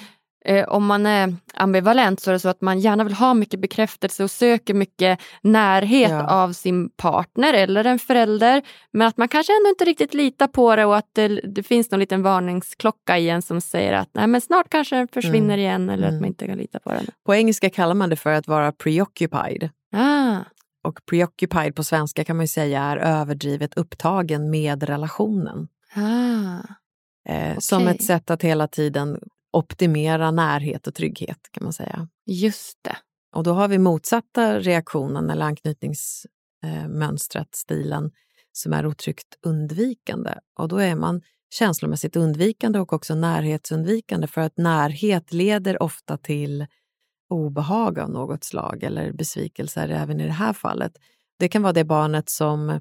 [0.45, 3.59] eh, om man är ambivalent så är det så att man gärna vill ha mycket
[3.59, 6.27] bekräftelse och söker mycket närhet ja.
[6.27, 8.61] av sin partner eller en förälder.
[8.91, 11.91] Men att man kanske ändå inte riktigt litar på det och att det, det finns
[11.91, 15.59] någon liten varningsklocka i en som säger att Nej, men snart kanske den försvinner mm.
[15.59, 16.15] igen eller mm.
[16.15, 17.05] att man inte kan lita på den.
[17.25, 19.69] På engelska kallar man det för att vara preoccupied.
[19.93, 20.37] Ah.
[20.83, 25.67] Och preoccupied på svenska kan man ju säga är överdrivet upptagen med relationen.
[25.95, 26.01] Ah.
[27.29, 27.55] Eh, okay.
[27.59, 29.19] Som ett sätt att hela tiden
[29.55, 32.07] optimera närhet och trygghet kan man säga.
[32.25, 32.97] Just det.
[33.35, 38.11] Och då har vi motsatta reaktionen eller anknytningsmönstret, eh, stilen,
[38.51, 40.33] som är otryggt undvikande.
[40.59, 41.21] Och då är man
[41.53, 46.65] känslomässigt undvikande och också närhetsundvikande för att närhet leder ofta till
[47.29, 50.91] obehag av något slag eller besvikelser även i det här fallet.
[51.39, 52.79] Det kan vara det barnet som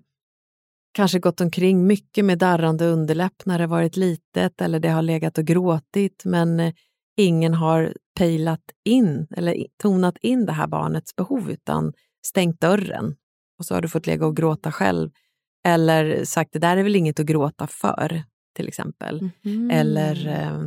[0.94, 5.38] kanske gått omkring mycket med darrande underläpp när det varit litet eller det har legat
[5.38, 6.74] och gråtit men eh,
[7.16, 11.92] ingen har pejlat in eller tonat in det här barnets behov utan
[12.26, 13.16] stängt dörren
[13.58, 15.10] och så har du fått lägga och gråta själv.
[15.66, 18.22] Eller sagt det där är väl inget att gråta för,
[18.56, 19.30] till exempel.
[19.44, 19.70] Mm.
[19.70, 20.60] Eller eh,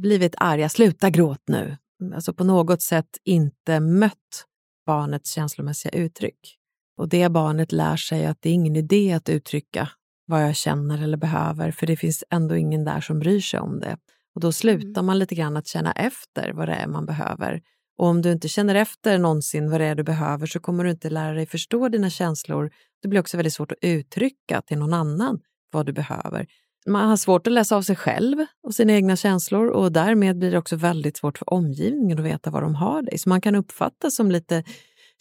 [0.00, 1.76] blivit arga, sluta gråt nu.
[2.14, 4.46] Alltså på något sätt inte mött
[4.86, 6.58] barnets känslomässiga uttryck.
[6.96, 9.88] Och det barnet lär sig att det är ingen idé att uttrycka
[10.26, 13.80] vad jag känner eller behöver, för det finns ändå ingen där som bryr sig om
[13.80, 13.96] det.
[14.34, 15.06] Och då slutar mm.
[15.06, 17.60] man lite grann att känna efter vad det är man behöver.
[17.98, 20.90] Och om du inte känner efter någonsin vad det är du behöver så kommer du
[20.90, 22.70] inte lära dig förstå dina känslor.
[23.02, 25.38] Det blir också väldigt svårt att uttrycka till någon annan
[25.72, 26.46] vad du behöver.
[26.86, 30.50] Man har svårt att läsa av sig själv och sina egna känslor och därmed blir
[30.50, 33.18] det också väldigt svårt för omgivningen att veta vad de har dig.
[33.18, 34.64] Så man kan uppfattas som lite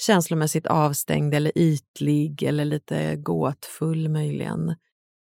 [0.02, 4.76] känslomässigt avstängd eller ytlig eller lite gåtfull möjligen.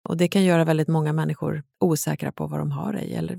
[0.08, 3.14] Och det kan göra väldigt många människor osäkra på vad de har dig.
[3.14, 3.38] Eller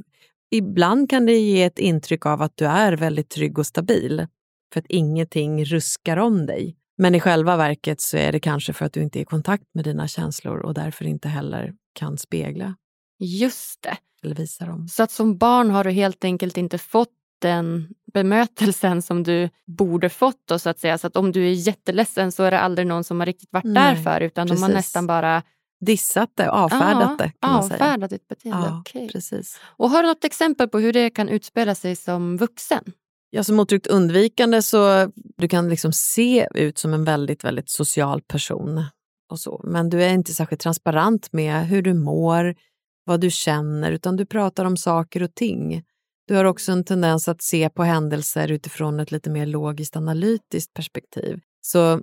[0.52, 4.28] ibland kan det ge ett intryck av att du är väldigt trygg och stabil
[4.74, 6.78] för att ingenting ruskar om dig.
[6.98, 9.64] Men i själva verket så är det kanske för att du inte är i kontakt
[9.74, 12.76] med dina känslor och därför inte heller kan spegla.
[13.20, 13.98] Just det.
[14.24, 14.88] Eller visa dem.
[14.88, 20.10] Så att som barn har du helt enkelt inte fått den bemötelsen som du borde
[20.10, 20.42] fått.
[20.48, 20.98] Då, så att säga.
[20.98, 23.66] Så att om du är jätteledsen så är det aldrig någon som har riktigt varit
[23.66, 24.62] Nej, där för utan precis.
[24.62, 25.44] de har nästan bara
[25.86, 27.32] Dissat det, avfärdat ja, det.
[27.40, 28.08] Kan man avfärdat säga.
[28.08, 28.68] ditt beteende.
[28.68, 29.10] Ja, okay.
[29.10, 29.60] precis.
[29.64, 32.84] Och har du något exempel på hur det kan utspela sig som vuxen?
[33.30, 38.22] Ja, som otryggt undvikande så du kan liksom se ut som en väldigt, väldigt social
[38.22, 38.86] person.
[39.32, 39.62] och så.
[39.64, 42.56] Men du är inte särskilt transparent med hur du mår,
[43.04, 45.84] vad du känner, utan du pratar om saker och ting.
[46.28, 50.74] Du har också en tendens att se på händelser utifrån ett lite mer logiskt analytiskt
[50.74, 51.40] perspektiv.
[51.62, 52.02] Så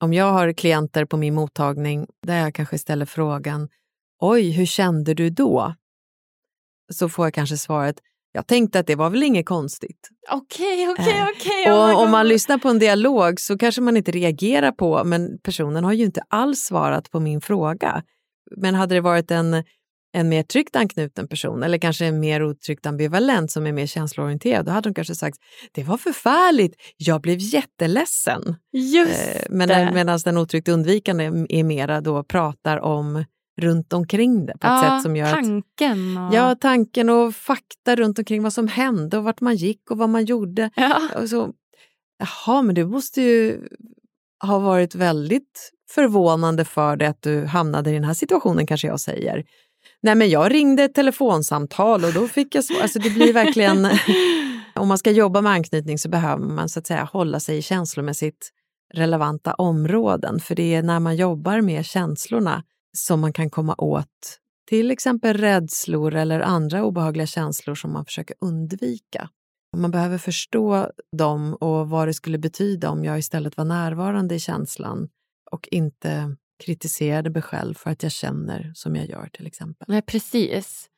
[0.00, 3.68] om jag har klienter på min mottagning där jag kanske ställer frågan
[4.20, 5.74] Oj, hur kände du då?
[6.92, 8.00] Så får jag kanske svaret
[8.36, 10.08] jag tänkte att det var väl inget konstigt.
[10.30, 11.72] Okej, okej, eh, okej.
[11.72, 15.84] Och om man lyssnar på en dialog så kanske man inte reagerar på, men personen
[15.84, 18.02] har ju inte alls svarat på min fråga.
[18.56, 19.64] Men hade det varit en,
[20.14, 24.66] en mer tryggt anknuten person eller kanske en mer otryggt ambivalent som är mer känsloorienterad,
[24.66, 25.38] då hade hon kanske sagt
[25.72, 28.56] det var förfärligt, jag blev jätteledsen.
[28.72, 29.94] Just Eh, men.
[29.94, 33.24] Medan den otryggt undvikande är mera då pratar om
[33.60, 36.34] runt omkring det på ett ja, sätt som gör att tanken och...
[36.34, 40.08] Ja, tanken och fakta runt omkring vad som hände och vart man gick och vad
[40.08, 40.70] man gjorde.
[40.76, 41.00] Ja.
[41.16, 41.52] Och så,
[42.18, 43.60] jaha, men det måste ju
[44.46, 49.00] ha varit väldigt förvånande för dig att du hamnade i den här situationen, kanske jag
[49.00, 49.44] säger.
[50.02, 52.82] Nej, men jag ringde ett telefonsamtal och då fick jag svar.
[52.82, 53.88] Alltså det blir verkligen...
[54.74, 57.62] om man ska jobba med anknytning så behöver man så att säga hålla sig i
[57.62, 58.50] känslomässigt
[58.94, 60.40] relevanta områden.
[60.40, 62.62] För det är när man jobbar med känslorna
[62.96, 68.36] som man kan komma åt till exempel rädslor eller andra obehagliga känslor som man försöker
[68.40, 69.28] undvika.
[69.76, 74.40] Man behöver förstå dem och vad det skulle betyda om jag istället var närvarande i
[74.40, 75.08] känslan
[75.50, 79.86] och inte kritiserade mig själv för att jag känner som jag gör till exempel.
[79.88, 80.88] Nej, precis.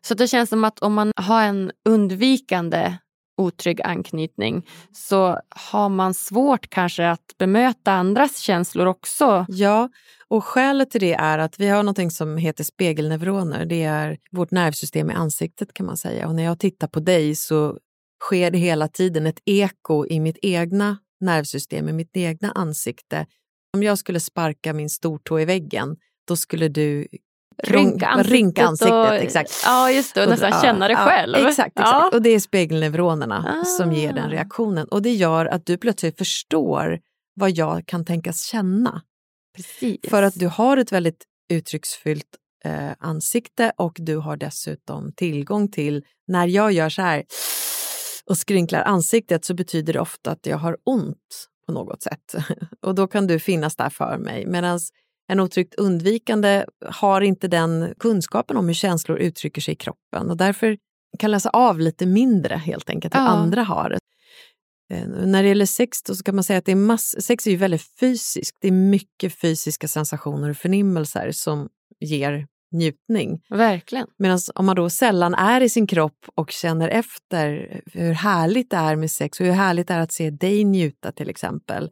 [0.00, 2.98] Så det känns som att om man har en undvikande
[3.38, 9.46] otrygg anknytning så har man svårt kanske att bemöta andras känslor också.
[9.48, 9.88] Ja,
[10.28, 13.64] och skälet till det är att vi har något som heter spegelneuroner.
[13.64, 16.28] Det är vårt nervsystem i ansiktet kan man säga.
[16.28, 17.78] Och när jag tittar på dig så
[18.24, 23.26] sker det hela tiden ett eko i mitt egna nervsystem, i mitt egna ansikte.
[23.74, 25.96] Om jag skulle sparka min stortå i väggen,
[26.28, 27.06] då skulle du
[27.62, 29.62] Rynka ansiktet, rynka ansiktet och, exakt.
[29.64, 30.22] Ja, just det.
[30.22, 31.34] Och nästan ja, känna det ja, själv.
[31.34, 31.76] Exakt, exakt.
[31.76, 32.10] Ja.
[32.12, 34.30] och det är spegelneuronerna som ger den Ah.
[34.30, 34.88] reaktionen.
[34.88, 37.00] Och det gör att du plötsligt förstår
[37.34, 39.02] vad jag kan tänkas känna.
[39.56, 40.00] Precis.
[40.10, 46.04] För att du har ett väldigt uttrycksfullt eh, ansikte och du har dessutom tillgång till,
[46.28, 47.24] när jag gör så här
[48.26, 52.34] och skrynklar ansiktet så betyder det ofta att jag har ont på något sätt.
[52.82, 54.46] Och då kan du finnas där för mig.
[54.46, 54.78] Medan
[55.30, 60.36] en otryggt undvikande har inte den kunskapen om hur känslor uttrycker sig i kroppen och
[60.36, 60.76] därför
[61.18, 63.28] kan läsa av lite mindre helt enkelt hur Ja.
[63.28, 63.98] andra har det.
[64.96, 67.46] Eh, När det gäller sex då så kan man säga att det är mass- sex
[67.46, 68.56] är ju väldigt fysiskt.
[68.60, 71.68] Det är mycket fysiska sensationer och förnimmelser som
[72.00, 73.42] ger njutning.
[73.50, 74.06] Verkligen.
[74.16, 78.76] Medan om man då sällan är i sin kropp och känner efter hur härligt det
[78.76, 81.90] är med sex och hur härligt det är att se dig njuta till exempel.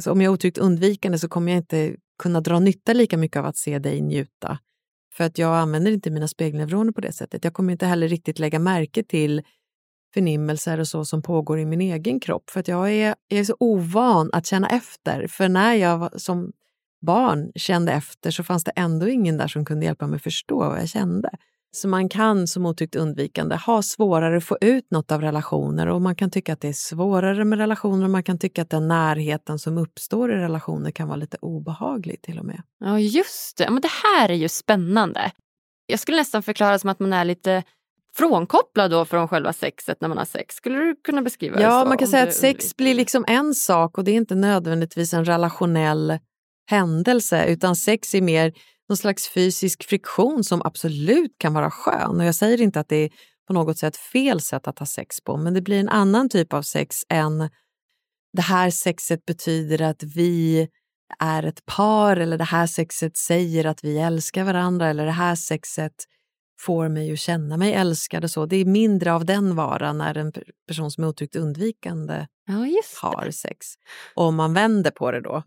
[0.00, 3.36] Så om jag är otryggt undvikande så kommer jag inte kunna dra nytta lika mycket
[3.36, 4.58] av att se dig njuta.
[5.12, 7.44] För att jag använder inte mina spegelneuroner på det sättet.
[7.44, 9.42] Jag kommer inte heller riktigt lägga märke till
[10.14, 12.50] förnimmelser och så som pågår i min egen kropp.
[12.50, 15.26] För att jag är, jag är så ovan att känna efter.
[15.26, 16.52] För när jag som
[17.00, 20.80] barn kände efter så fanns det ändå ingen där som kunde hjälpa mig förstå vad
[20.80, 21.30] jag kände.
[21.70, 26.02] Så man kan som otyckt undvikande ha svårare att få ut något av relationer och
[26.02, 28.88] man kan tycka att det är svårare med relationer och man kan tycka att den
[28.88, 32.62] närheten som uppstår i relationer kan vara lite obehaglig till och med.
[32.78, 33.70] Ja, just det.
[33.70, 35.32] Men det här är ju spännande.
[35.86, 37.62] Jag skulle nästan förklara det som att man är lite
[38.14, 40.54] frånkopplad då från själva sexet när man har sex.
[40.54, 41.88] Skulle du kunna beskriva det Ja, så?
[41.88, 45.24] man kan säga att sex blir liksom en sak och det är inte nödvändigtvis en
[45.24, 46.18] relationell
[46.68, 48.52] händelse utan sex är mer
[48.88, 52.20] någon slags fysisk friktion som absolut kan vara skön.
[52.20, 53.10] Och jag säger inte att det är
[53.46, 56.52] på något sätt fel sätt att ha sex på men det blir en annan typ
[56.52, 57.50] av sex än
[58.32, 60.68] det här sexet betyder att vi
[61.18, 65.34] är ett par eller det här sexet säger att vi älskar varandra eller det här
[65.34, 65.94] sexet
[66.60, 68.46] får mig att känna mig älskad och så.
[68.46, 72.66] Det är mindre av den varan när en per- person som är otryggt undvikande Ja,
[73.02, 73.66] har sex.
[74.14, 75.42] Och om man vänder på det då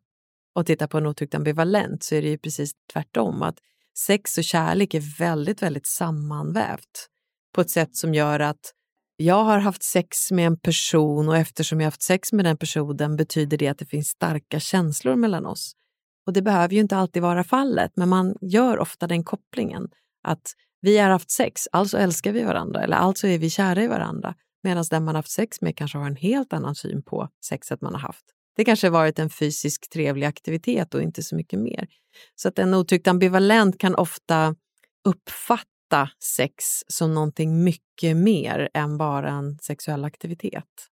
[0.56, 3.42] och tittar på en otryggt ambivalent så är det ju precis tvärtom.
[3.42, 3.58] Att
[3.98, 7.08] sex och kärlek är väldigt, väldigt sammanvävt
[7.56, 8.74] på ett sätt som gör att
[9.18, 12.58] jag har haft sex med en person och eftersom jag har haft sex med den
[12.58, 15.76] personen betyder det att det finns starka känslor mellan oss.
[16.26, 19.90] Och det behöver ju inte alltid vara fallet, men man gör ofta den kopplingen
[20.24, 23.88] att vi har haft sex, alltså älskar vi varandra eller alltså är vi kära i
[23.88, 24.36] varandra.
[24.64, 27.94] Medan den man haft sex med kanske har en helt annan syn på sexet man
[27.94, 28.26] har haft.
[28.56, 31.88] Det kanske varit en fysisk trevlig aktivitet och inte så mycket mer.
[32.36, 34.56] Så att en otryggt ambivalent kan ofta
[35.06, 40.88] uppfatta sex som någonting mycket mer än bara en sexuell aktivitet.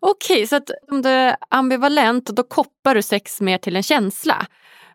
[0.00, 4.46] Okej, så att om du är ambivalent då kopplar du sex mer till en känsla.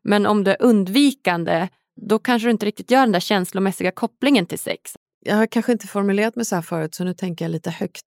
[0.02, 1.68] Men om du är undvikande
[2.02, 4.92] då kanske du inte riktigt gör den där känslomässiga kopplingen till sex.
[5.26, 8.06] Jag har kanske inte formulerat mig så här förut så nu tänker jag lite högt.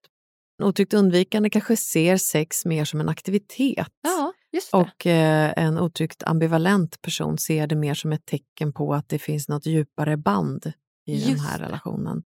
[0.63, 3.87] Otryggt undvikande kanske ser sex mer som en aktivitet.
[4.01, 4.33] Ja.
[4.71, 9.19] Och eh, en otryggt ambivalent person ser det mer som ett tecken på att det
[9.19, 10.71] finns något djupare band
[11.07, 11.65] i den Just här det.
[11.65, 12.23] relationen.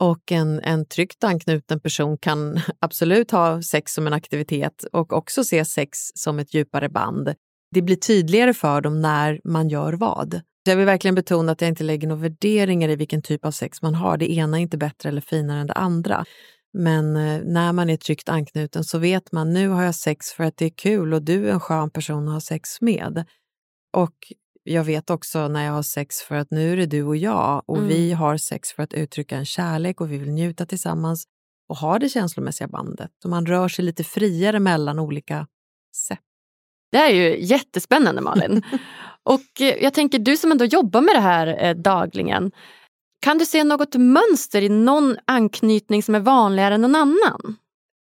[0.00, 5.44] Och en, en tryggt anknuten person kan absolut ha sex som en aktivitet och också
[5.44, 7.34] se sex som ett djupare band.
[7.74, 10.40] Det blir tydligare för dem när man gör vad.
[10.64, 13.82] Jag vill verkligen betona att jag inte lägger några värderingar i vilken typ av sex
[13.82, 14.16] man har.
[14.16, 16.24] Det ena är inte bättre eller finare än det andra.
[16.72, 20.44] Men eh, när man är tryggt anknuten så vet man nu har jag sex för
[20.44, 23.24] att det är kul och du är en skön person att ha sex med.
[23.96, 27.16] Och jag vet också när jag har sex för att nu är det du och
[27.16, 27.88] jag och Mm.
[27.88, 31.24] vi har sex för att uttrycka en kärlek och vi vill njuta tillsammans
[31.68, 33.10] och ha det känslomässiga bandet.
[33.24, 35.46] Och man rör sig lite friare mellan olika
[35.96, 36.18] sätt.
[36.92, 38.62] Det är ju jättespännande Malin.
[39.22, 42.52] och eh, jag tänker du som ändå jobbar med det här eh, dagligen.
[43.20, 47.56] Kan du se något mönster i någon anknytning som är vanligare än någon annan?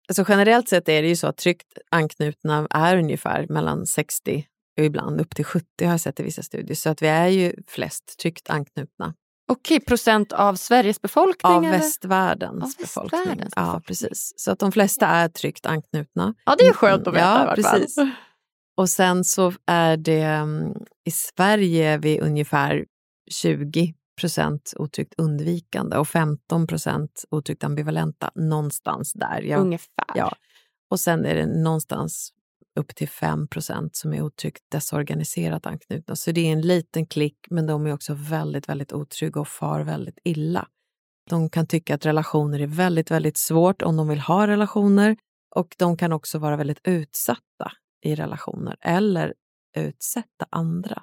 [0.08, 4.46] Alltså generellt sett är det ju så att tryggt anknutna är ungefär mellan 60
[4.78, 6.74] och ibland upp till 70 har jag sett i vissa studier.
[6.74, 9.14] Så att vi är ju flest tryggt anknutna
[9.48, 11.52] Okej, procent av Sveriges befolkning?
[11.52, 11.78] av eller?
[11.78, 13.20] västvärldens Av befolkning.
[13.20, 13.86] västvärldens Ja, befolkning.
[13.86, 14.32] precis.
[14.36, 16.34] Så att de flesta är tryggt anknutna.
[16.44, 17.96] Ja, det är skönt att veta Ja, precis.
[18.76, 20.72] Och sen så är det mm,
[21.04, 22.84] i Sverige vi ungefär
[23.30, 28.30] 20 procent otryggt undvikande och 15 procent otryggt ambivalenta.
[28.34, 29.42] Någonstans där.
[29.42, 30.06] Jag, Ungefär.
[30.14, 30.32] Ja.
[30.90, 32.32] Och sen är det någonstans
[32.80, 36.16] upp till 5 procent som är otryggt desorganiserat anknutna.
[36.16, 39.80] Så det är en liten klick, men de är också väldigt, väldigt otrygga och far
[39.80, 40.68] väldigt illa.
[41.30, 45.16] De kan tycka att relationer är väldigt, väldigt svårt om de vill ha relationer
[45.54, 47.72] och de kan också vara väldigt utsatta
[48.04, 49.34] i relationer eller
[49.76, 51.02] utsätta andra.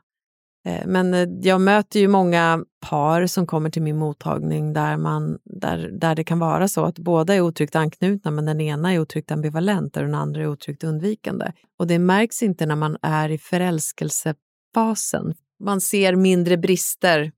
[0.65, 5.37] Eh, Men eh, jag möter ju många par som kommer till min mottagning där, man,
[5.43, 8.99] där, där det kan vara så att båda är otryggt anknutna men den ena är
[8.99, 11.51] otryggt ambivalent och den andra är otryggt undvikande.
[11.79, 15.33] Och det märks inte när man är i förälskelsefasen.
[15.59, 17.31] Man ser mindre brister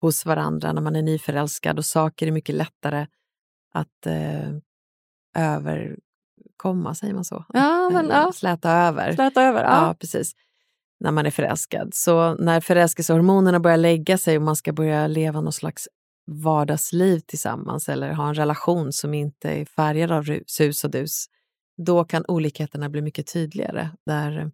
[0.00, 3.06] hos varandra när man är nyförälskad och saker är mycket lättare
[3.74, 4.50] att eh,
[5.36, 7.44] överkomma, säger man så?
[7.48, 8.32] Ja, men, ja.
[8.32, 9.12] Släta över.
[9.12, 9.64] Släta över.
[9.64, 9.86] Ja.
[9.86, 10.32] Ja, precis.
[11.00, 11.94] När man är förälskad.
[11.94, 15.88] Så när förälskelsehormonerna börjar lägga sig och man ska börja leva någon slags
[16.44, 21.26] vardagsliv tillsammans eller ha en relation som inte är färgad av sus och dus,
[21.86, 23.90] då kan olikheterna bli mycket tydligare.
[24.06, 24.50] Där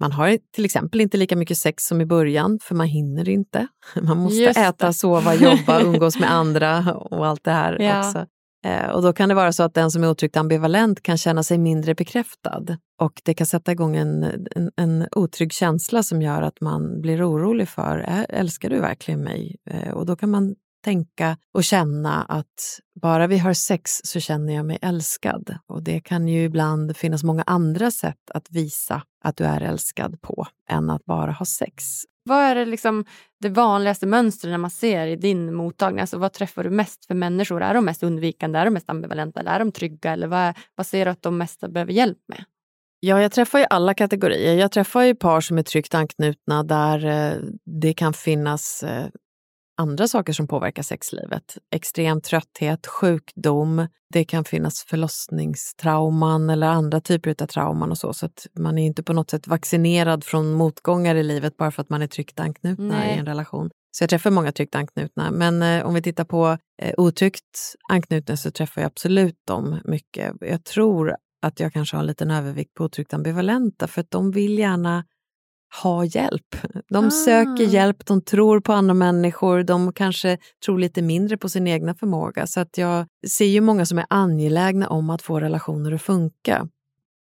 [0.00, 3.66] man har till exempel inte lika mycket sex som i början, för man hinner inte.
[4.02, 7.98] Man måste äta, sova, jobba, umgås med andra och allt det här Ja.
[8.08, 8.26] också.
[8.68, 11.42] Eh, och då kan det vara så att den som är otryggt ambivalent kan känna
[11.42, 12.64] sig mindre bekräftad
[13.00, 14.24] och det kan sätta igång en,
[14.56, 19.56] en, en otrygg känsla som gör att man blir orolig för, älskar du verkligen mig?
[19.70, 20.54] Eh, och då kan man
[20.84, 25.58] tänka och känna att bara vi har sex så känner jag mig älskad.
[25.66, 30.20] Och det kan ju ibland finnas många andra sätt att visa att du är älskad
[30.20, 31.84] på än att bara ha sex.
[32.28, 33.04] Vad är det, liksom,
[33.40, 36.00] det vanligaste mönstret när man ser i din mottagning?
[36.00, 37.62] Alltså, vad träffar du mest för människor?
[37.62, 40.12] Är de mest undvikande, är de mest ambivalenta eller är de trygga?
[40.12, 42.44] Eller vad, vad ser du att de mesta behöver hjälp med?
[43.00, 44.54] Ja, jag träffar ju alla kategorier.
[44.54, 49.06] Jag träffar ju par som är tryggt anknutna där eh, det kan finnas eh,
[49.78, 51.58] andra saker som påverkar sexlivet.
[51.74, 58.12] Extrem trötthet, sjukdom, det kan finnas förlossningstrauman eller andra typer av trauman och så.
[58.12, 61.82] Så att man är inte på något sätt vaccinerad från motgångar i livet bara för
[61.82, 63.16] att man är tryggt anknutna Nej.
[63.16, 63.70] i en relation.
[63.90, 65.30] Så jag träffar många tryggt anknutna.
[65.30, 70.34] Men eh, om vi tittar på eh, otryggt anknutna så träffar jag absolut dem mycket.
[70.40, 74.30] Jag tror att jag kanske har en liten övervikt på otryggt ambivalenta för att de
[74.30, 75.04] vill gärna
[75.82, 76.56] ha hjälp.
[76.88, 77.10] De Ah.
[77.10, 81.94] söker hjälp, de tror på andra människor, de kanske tror lite mindre på sin egna
[81.94, 82.46] förmåga.
[82.46, 86.68] Så att jag ser ju många som är angelägna om att få relationer att funka.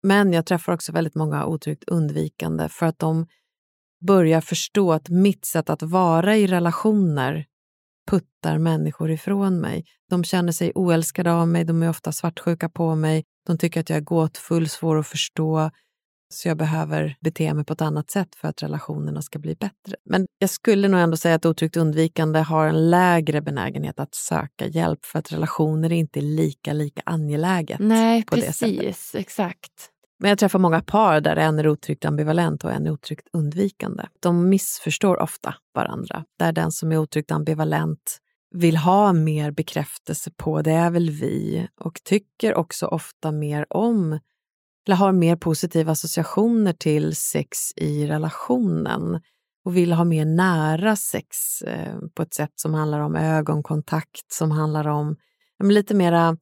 [0.02, 3.26] Men jag träffar också väldigt många otryggt undvikande för att de
[4.06, 7.44] börjar förstå att mitt sätt att vara i relationer
[8.10, 9.84] puttar människor ifrån mig.
[10.10, 13.90] De känner sig oälskade av mig, de är ofta svartsjuka på mig, de tycker att
[13.90, 15.70] jag är gåtfull, svår att förstå,
[16.32, 19.96] så jag behöver bete mig på ett annat sätt för att relationerna ska bli bättre.
[20.04, 24.66] Men jag skulle nog ändå säga att otryggt undvikande har en lägre benägenhet att söka
[24.66, 28.78] hjälp för att relationer inte är lika, lika angeläget Nej, på det sättet.
[28.78, 29.14] precis.
[29.14, 29.90] Exakt.
[30.18, 34.04] Men jag träffar många par där en är otryggt ambivalent och en är otryggt undvikande.
[34.20, 36.24] De missförstår ofta varandra.
[36.38, 38.18] Där den som är otryggt ambivalent
[38.50, 44.18] vill ha mer bekräftelse på det är väl vi och tycker också ofta mer om
[44.86, 49.20] eller har mer positiva associationer till sex i relationen
[49.64, 54.50] och vill ha mer nära sex eh, på ett sätt som handlar om ögonkontakt, som
[54.50, 55.16] handlar om
[55.62, 56.36] lite mera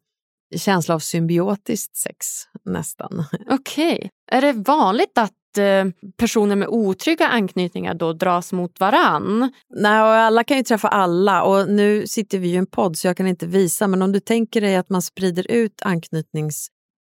[0.56, 2.26] känsla av symbiotiskt sex
[2.64, 3.24] nästan.
[3.50, 4.10] Okej.
[4.30, 5.84] Är det vanligt att eh,
[6.16, 9.52] personer med otrygga anknytningar då dras mot varann?
[9.74, 12.96] Nej, och alla kan ju träffa alla och nu sitter vi ju i en podd
[12.96, 15.82] så jag kan inte visa men om du tänker dig att man sprider ut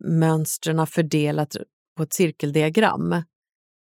[0.04, 1.56] mönstren fördelat
[1.98, 3.24] på ett cirkeldiagram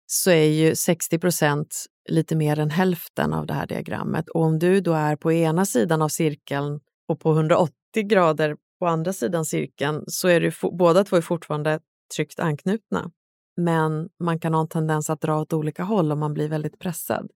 [0.08, 4.30] så är ju 60 procent lite mer än hälften av det här diagrammet.
[4.30, 7.74] Och om du då är på ena sidan av cirkeln och på 180
[8.04, 11.80] grader på andra sidan cirkeln så är du båda två är fortfarande
[12.16, 13.12] tryggt anknutna.
[13.58, 16.80] Men man kan ha en tendens att dra åt olika håll om man blir väldigt
[16.80, 17.32] pressad.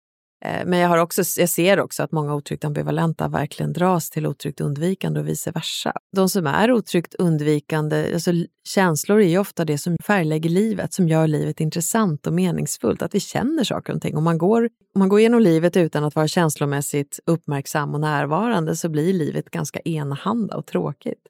[0.45, 4.27] Eh, men jag, har också, jag ser också att många otryggt ambivalenta verkligen dras till
[4.27, 5.93] otryggt undvikande och vice versa.
[6.15, 8.31] De som är otryggt undvikande, alltså
[8.67, 13.01] känslor är ju ofta det som färglägger livet, som gör livet intressant och meningsfullt.
[13.01, 14.17] Att vi känner saker och ting.
[14.17, 14.63] Om man går,
[14.95, 19.49] om man går igenom livet utan att vara känslomässigt uppmärksam och närvarande så blir livet
[19.49, 21.27] ganska enahanda och tråkigt.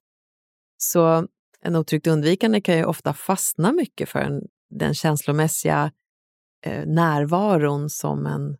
[0.77, 1.27] Så
[1.61, 5.91] en otryggt undvikande kan ju ofta fastna mycket för en, den känslomässiga
[6.65, 8.57] eh, närvaron som en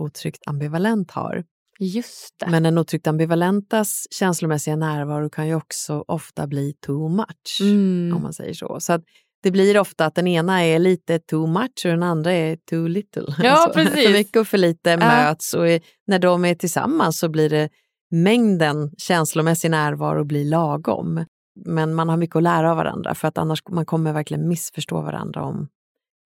[0.00, 1.44] otryggt ambivalent har.
[1.80, 2.50] Just det.
[2.50, 8.16] Men den otryggt ambivalentas känslomässiga närvaro kan ju också ofta bli too much, mm.
[8.16, 8.80] om man säger så.
[8.80, 8.98] Så
[9.42, 12.86] det blir ofta att den ena är lite too much och den andra är too
[12.86, 13.34] little.
[13.42, 14.06] Ja, alltså, precis.
[14.06, 15.66] För mycket och för lite möts och
[16.06, 17.68] när de är tillsammans så blir det
[18.10, 21.24] mängden känslomässig närvaro blir lagom.
[21.66, 25.00] Men man har mycket att lära av varandra för att annars man kommer verkligen missförstå
[25.00, 25.68] varandra om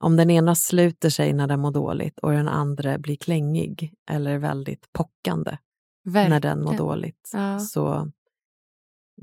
[0.02, 4.38] om den ena sluter sig när den mår dåligt och den andra blir klängig eller
[4.38, 5.56] väldigt pockande
[6.04, 6.30] Verkligen.
[6.30, 7.58] när den mår dåligt ja.
[7.58, 8.10] så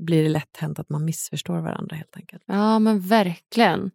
[0.00, 2.42] blir det lätt hänt att man missförstår varandra helt enkelt.
[2.46, 3.90] Ja men verkligen.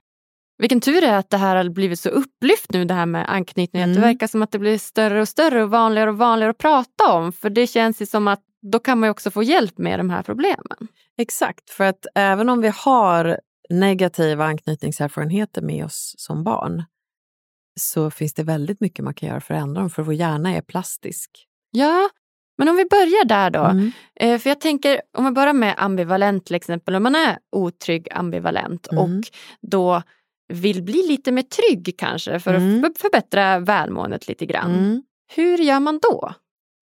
[0.57, 3.33] Vilken tur det är att det här har blivit så upplyft nu det här med
[3.33, 3.83] anknytning.
[3.83, 3.95] Mm.
[3.95, 7.13] Det verkar som att det blir större och större och vanligare och vanligare att prata
[7.13, 7.33] om.
[7.33, 10.23] För det känns ju som att då kan man också få hjälp med de här
[10.23, 10.87] problemen.
[11.17, 16.83] Exakt, för att även om vi har negativa anknytningserfarenheter med oss som barn
[17.79, 20.55] så finns det väldigt mycket man kan göra för att ändra dem, för vår hjärna
[20.55, 21.47] är plastisk.
[21.71, 22.09] Ja,
[22.57, 23.63] men om vi börjar där då.
[23.63, 23.91] Mm.
[24.15, 28.07] Eh, för jag tänker, om vi börjar med ambivalent till exempel, om man är otrygg
[28.11, 29.03] ambivalent mm.
[29.03, 29.23] och
[29.61, 30.01] då
[30.53, 32.83] vill bli lite mer trygg kanske för mm.
[32.83, 34.75] att förbättra välmåendet lite grann.
[34.75, 35.03] Mm.
[35.35, 36.33] Hur gör man då?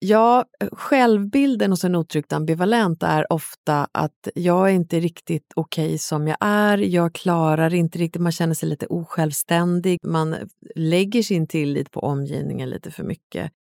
[0.06, 5.98] Ja, självbilden hos en otryggt ambivalent är ofta att jag är inte riktigt okej okay
[5.98, 10.36] som jag är, jag klarar inte riktigt, man känner sig lite osjälvständig, man
[10.74, 13.52] lägger sin tillit på omgivningen lite för mycket,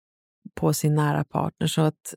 [0.54, 1.66] på sin nära partner.
[1.66, 2.14] Så att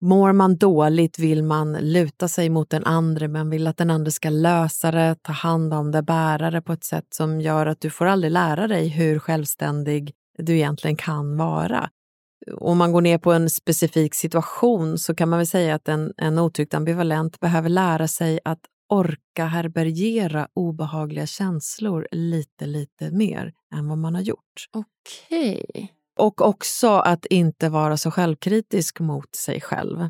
[0.00, 4.10] Mår man dåligt vill man luta sig mot den andra, man vill att den andra
[4.10, 7.80] ska lösa det, ta hand om det, bära det på ett sätt som gör att
[7.80, 11.90] du får aldrig lära dig hur självständig du egentligen kan vara
[12.52, 16.12] om man går ner på en specifik situation så kan man väl säga att en,
[16.16, 23.88] en otryggt ambivalent behöver lära sig att orka herbergera obehagliga känslor lite, lite mer än
[23.88, 24.68] vad man har gjort.
[24.72, 25.64] Okej.
[25.68, 25.88] Okay.
[26.18, 30.08] Och också att inte vara så självkritisk mot sig själv.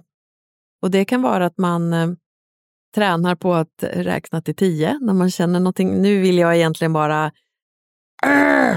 [0.82, 2.08] Och det kan vara att man eh,
[2.94, 6.02] tränar på att räkna till tio när man känner någonting.
[6.02, 7.32] Nu vill jag egentligen bara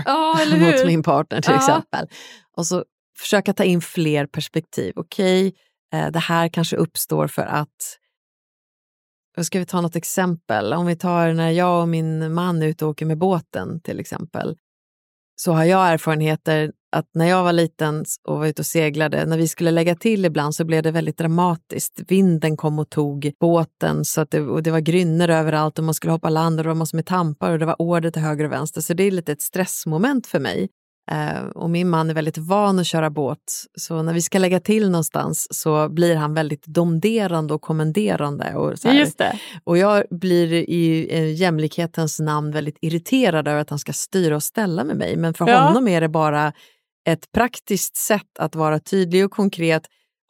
[0.05, 1.57] oh, mot min partner till ja.
[1.57, 2.07] exempel.
[2.57, 2.85] Och så
[3.21, 4.93] försöka ta in fler perspektiv.
[4.95, 7.97] Okej, okay, det här kanske uppstår för att
[9.41, 10.73] Ska vi ta något exempel?
[10.73, 13.99] Om vi tar när jag och min man är ute och åker med båten till
[13.99, 14.57] exempel.
[15.35, 19.37] Så har jag erfarenheter att när jag var liten och var ute och seglade, när
[19.37, 21.99] vi skulle lägga till ibland så blev det väldigt dramatiskt.
[22.07, 25.93] Vinden kom och tog båten så att det, och det var grynnor överallt och man
[25.93, 28.45] skulle hoppa land och det var massor med tampar och det var order till höger
[28.45, 28.81] och vänster.
[28.81, 30.69] Så det är lite ett stressmoment för mig.
[31.11, 33.37] Eh, och min man är väldigt van att köra båt,
[33.77, 38.55] så när vi ska lägga till någonstans så blir han väldigt domderande och kommenderande.
[38.55, 39.39] Och, så Just det.
[39.63, 44.83] och jag blir i jämlikhetens namn väldigt irriterad över att han ska styra och ställa
[44.83, 45.15] med mig.
[45.15, 45.59] Men för ja.
[45.59, 46.53] honom är det bara
[47.07, 49.83] ett praktiskt sätt att vara tydlig och konkret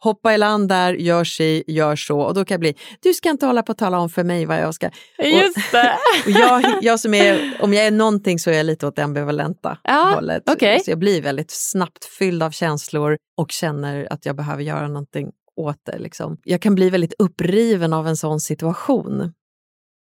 [0.04, 2.20] hoppa i land där, gör si, gör så.
[2.20, 4.46] Och då kan jag bli, du ska inte hålla på att tala om för mig
[4.46, 4.90] vad jag ska...
[5.24, 5.98] Just det.
[6.26, 9.04] Och, jag, jag som är, om jag är någonting så är jag lite åt det
[9.04, 10.50] ambivalenta ja, hållet.
[10.50, 10.80] Okay.
[10.80, 15.32] Så jag blir väldigt snabbt fylld av känslor och känner att jag behöver göra någonting
[15.56, 16.00] åt det.
[16.00, 16.38] Liksom.
[16.44, 19.34] Jag kan bli väldigt uppriven av en sån situation.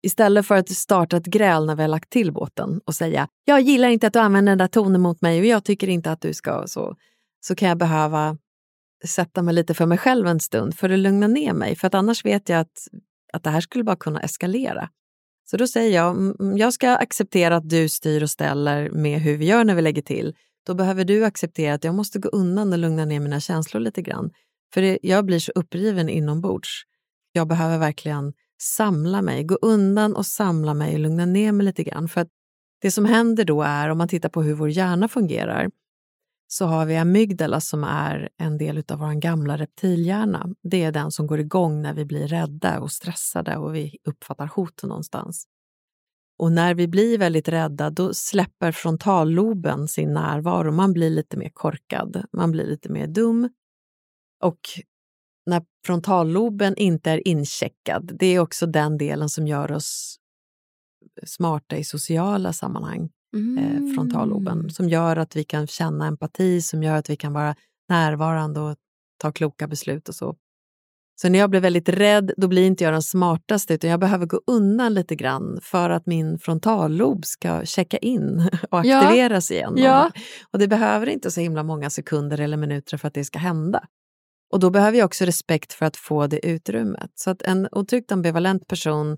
[0.04, 3.62] Istället för att starta ett gräl när vi har lagt till båten och säga jag
[3.62, 6.22] gillar inte att du använder den där tonen mot mig och jag tycker inte att
[6.22, 6.96] du ska så,
[7.40, 8.38] så kan jag behöva
[9.08, 11.76] sätta mig lite för mig själv en stund för att lugna ner mig.
[11.76, 12.88] För att annars vet jag att,
[13.34, 14.90] att det här skulle bara kunna eskalera.
[15.52, 19.46] Så då säger jag, jag ska acceptera att du styr och ställer med hur vi
[19.46, 20.36] gör när vi lägger till.
[20.68, 24.02] Då behöver du acceptera att jag måste gå undan och lugna ner mina känslor lite
[24.02, 24.32] grann.
[24.74, 26.70] För det, jag blir så uppriven inombords.
[27.32, 31.84] Jag behöver verkligen samla mig, gå undan och samla mig och lugna ner mig lite
[31.84, 32.08] grann.
[32.08, 32.28] För att
[32.82, 35.70] det som händer då är, om man tittar på hur vår hjärna fungerar,
[36.54, 40.50] så har vi amygdala som är en del av vår gamla reptilhjärna.
[40.64, 44.48] Det är den som går igång när vi blir rädda och stressade och vi uppfattar
[44.48, 45.48] hot någonstans.
[46.40, 50.72] Och när vi blir väldigt rädda då släpper frontalloben sin närvaro.
[50.72, 53.50] Man blir lite mer korkad, man blir lite mer dum.
[54.44, 54.60] Och
[55.46, 60.18] när frontalloben inte är incheckad, det är också den delen som gör oss
[61.26, 63.10] smarta i sociala sammanhang.
[63.58, 67.56] Eh, frontalloben, som gör att vi kan känna empati, som gör att vi kan vara
[67.90, 68.76] närvarande och
[69.18, 70.36] ta kloka beslut och så.
[71.22, 74.26] Så när jag blir väldigt rädd, då blir inte jag den smartaste utan jag behöver
[74.26, 78.98] gå undan lite grann för att min frontallob ska checka in och Ja.
[79.02, 79.74] aktiveras igen.
[79.78, 80.12] Ja.
[80.54, 83.84] Och det behöver inte så himla många sekunder eller minuter för att det ska hända.
[84.54, 87.12] Och då behöver jag också respekt för att få det utrymmet.
[87.16, 89.18] Så att en otryggt ambivalent person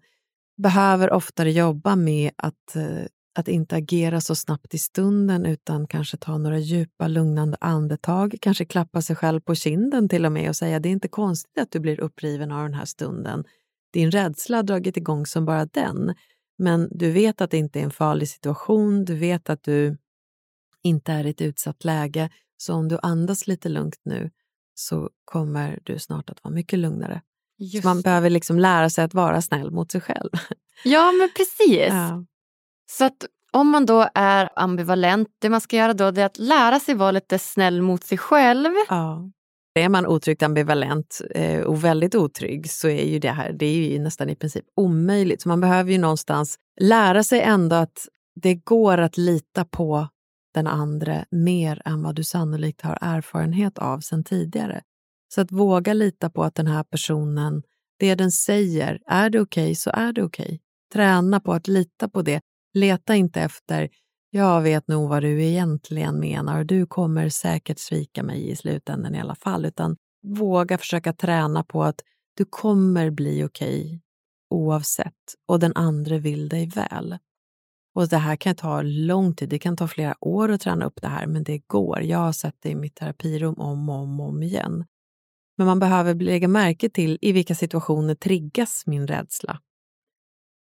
[0.63, 3.05] behöver oftare jobba med att, eh,
[3.35, 8.65] att inte agera så snabbt i stunden utan kanske ta några djupa lugnande andetag, kanske
[8.65, 11.71] klappa sig själv på kinden till och med och säga det är inte konstigt att
[11.71, 13.43] du blir uppriven av den här stunden.
[13.93, 16.13] Din rädsla har dragit igång som bara den.
[16.57, 19.97] Men du vet att det inte är en farlig situation, du vet att du
[20.83, 22.29] inte är i ett utsatt läge.
[22.57, 24.31] Så om du andas lite lugnt nu
[24.75, 27.21] så kommer du snart att vara mycket lugnare.
[27.83, 30.29] Man behöver liksom lära sig att vara snäll mot sig själv.
[30.83, 31.87] Ja, men precis.
[31.87, 32.25] Ja.
[32.85, 36.79] Så att om man då är ambivalent, det man ska göra då är att lära
[36.79, 38.71] sig vara lite snäll mot sig själv.
[38.89, 39.29] Ja.
[39.75, 43.91] Är man otryggt ambivalent eh, och väldigt otrygg så är ju det här det är
[43.91, 45.41] ju nästan i princip omöjligt.
[45.41, 50.07] Så man behöver ju någonstans lära sig ändå att det går att lita på
[50.53, 54.81] den andra mer än vad du sannolikt har erfarenhet av sedan tidigare.
[55.35, 57.63] Så att våga lita på att den här personen,
[57.99, 60.61] det den säger, är det okej så är det okej.
[60.93, 62.41] Träna på att lita på det.
[62.73, 63.89] Leta inte efter
[64.35, 69.15] jag vet nog vad du egentligen menar och du kommer säkert svika mig i slutändan
[69.15, 69.65] i alla fall.
[69.65, 69.97] Utan
[70.27, 72.01] våga försöka träna på att
[72.37, 74.01] du kommer bli okej
[74.49, 75.13] oavsett
[75.47, 77.17] och den andra vill dig väl.
[77.95, 81.01] Och det här kan ta lång tid, det kan ta flera år att träna upp
[81.01, 82.01] det här, men det går.
[82.01, 84.85] Jag har sett det i mitt terapirum om och om, och om igen.
[85.57, 89.59] Men man behöver lägga märke till i vilka situationer triggas min rädsla.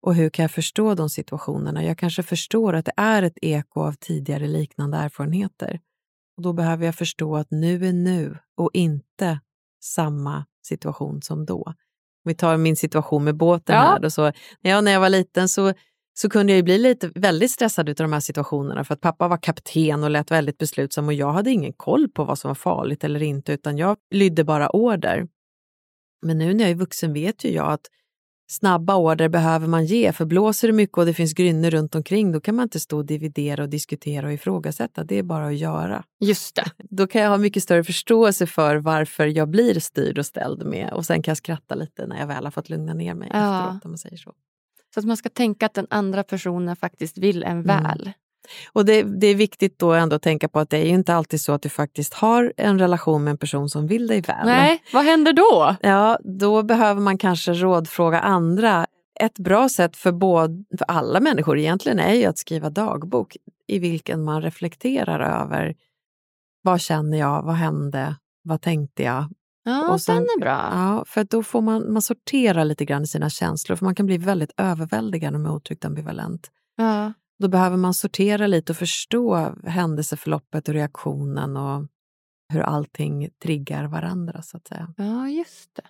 [0.02, 1.84] Och hur kan jag förstå de situationerna?
[1.84, 5.80] Jag kanske förstår att det är ett eko av tidigare liknande erfarenheter.
[6.36, 9.40] Och då behöver jag förstå att nu är nu och inte
[9.84, 11.62] samma situation som då.
[12.24, 13.80] Om vi tar min situation med båten Ja.
[13.82, 14.00] här.
[14.00, 14.22] Då så,
[14.60, 15.72] när, jag, när jag var liten så,
[16.14, 19.28] så kunde jag ju bli lite, väldigt stressad av de här situationerna för att pappa
[19.28, 22.54] var kapten och lät väldigt beslutsam och jag hade ingen koll på vad som var
[22.54, 25.28] farligt eller inte utan jag lydde bara order.
[26.26, 27.86] Men nu när jag är vuxen vet ju jag att
[28.50, 32.32] snabba order behöver man ge för blåser det mycket och det finns grynnor runt omkring
[32.32, 35.04] då kan man inte stå och dividera och diskutera och ifrågasätta.
[35.04, 36.04] Det är bara att göra.
[36.20, 36.64] Just det.
[36.90, 40.92] Då kan jag ha mycket större förståelse för varför jag blir styrd och ställd med
[40.92, 43.58] och sen kan jag skratta lite när jag väl har fått lugna ner mig Ja.
[43.64, 44.32] efteråt om man säger så.
[44.94, 48.10] Så att man ska tänka att den andra personen faktiskt vill en väl.
[48.72, 51.14] Och det, det är viktigt då ändå att tänka på att det är ju inte
[51.14, 54.46] alltid så att du faktiskt har en relation med en person som vill dig väl.
[54.46, 55.76] Nej, vad händer då?
[55.80, 58.86] Ja, då behöver man kanske rådfråga andra.
[59.20, 63.36] Ett bra sätt för, både, för alla människor egentligen är ju att skriva dagbok
[63.66, 65.74] i vilken man reflekterar över
[66.62, 69.24] vad känner jag, vad hände, vad tänkte jag?
[69.64, 70.68] Ja, Och sen- den är bra.
[70.72, 74.06] Ja, för då får man, man sortera lite grann i sina känslor för man kan
[74.06, 76.50] bli väldigt överväldigad med otryggt ambivalent.
[76.76, 77.12] Ja.
[77.42, 81.86] Då behöver man sortera lite och förstå händelseförloppet och reaktionen och
[82.52, 84.94] hur allting triggar varandra så att säga.
[84.96, 85.82] ja, just det.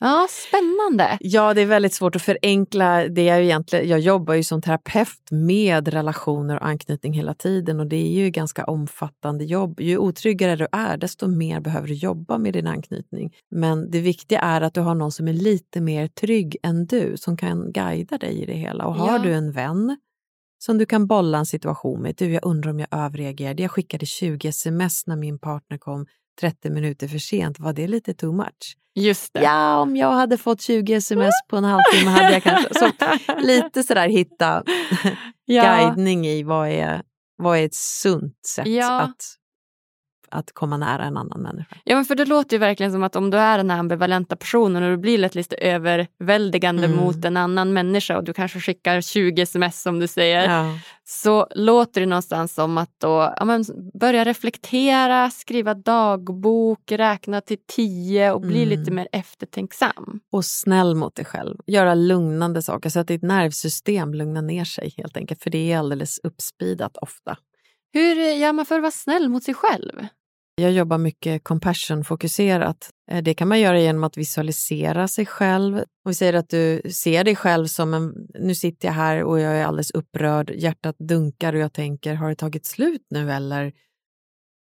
[0.00, 1.18] Ja, spännande.
[1.20, 3.08] Ja, det är väldigt svårt att förenkla.
[3.08, 7.80] Det är ju egentligen, jag jobbar ju som terapeut med relationer och anknytning hela tiden
[7.80, 9.80] och det är ju ganska omfattande jobb.
[9.80, 13.34] Ju otryggare du är, desto mer behöver du jobba med din anknytning.
[13.50, 17.16] Men det viktiga är att du har någon som är lite mer trygg än du,
[17.16, 18.86] som kan guida dig i det hela.
[18.86, 19.22] Och har Ja.
[19.22, 19.96] du en vän
[20.64, 22.14] som du kan bolla en situation med.
[22.18, 23.62] Du, jag undrar om jag överreagerade.
[23.62, 26.06] Jag skickade 20 sms när min partner kom
[26.40, 27.60] 30 minuter för sent.
[27.60, 28.76] Var det lite too much?
[28.94, 29.42] Just det.
[29.42, 32.74] Ja, om jag hade fått 20 sms på en halvtimme hade jag kanske...
[32.74, 32.90] Så
[33.40, 34.62] lite sådär hitta
[35.44, 35.62] ja.
[35.62, 37.02] guidning i vad är,
[37.36, 39.00] vad är ett sunt sätt Ja.
[39.00, 39.22] att,
[40.34, 41.76] att komma nära en annan människa.
[41.84, 44.36] Ja, men för det låter ju verkligen som att om du är den här ambivalenta
[44.36, 46.96] personen och du blir lätt lite överväldigande Mm.
[46.96, 50.48] mot en annan människa och du kanske skickar 20 sms som du säger.
[50.50, 50.78] Ja.
[51.04, 53.64] Så låter det någonstans som att då, ja, men
[54.00, 58.68] börja reflektera, skriva dagbok, räkna till tio och bli Mm.
[58.78, 60.20] lite mer eftertänksam.
[60.32, 61.56] Och snäll mot dig själv.
[61.66, 65.42] Göra lugnande saker så att ditt nervsystem lugnar ner sig helt enkelt.
[65.42, 67.36] För det är alldeles uppspidat ofta.
[67.92, 70.06] Hur gör man för att vara snäll mot sig själv?
[70.54, 75.76] Jag jobbar mycket compassion-fokuserat Eh, Det kan man göra genom att visualisera sig själv.
[75.76, 79.40] Om vi säger att du ser dig själv som en, nu sitter jag här och
[79.40, 83.72] jag är alldeles upprörd, hjärtat dunkar och jag tänker, har det tagit slut nu eller?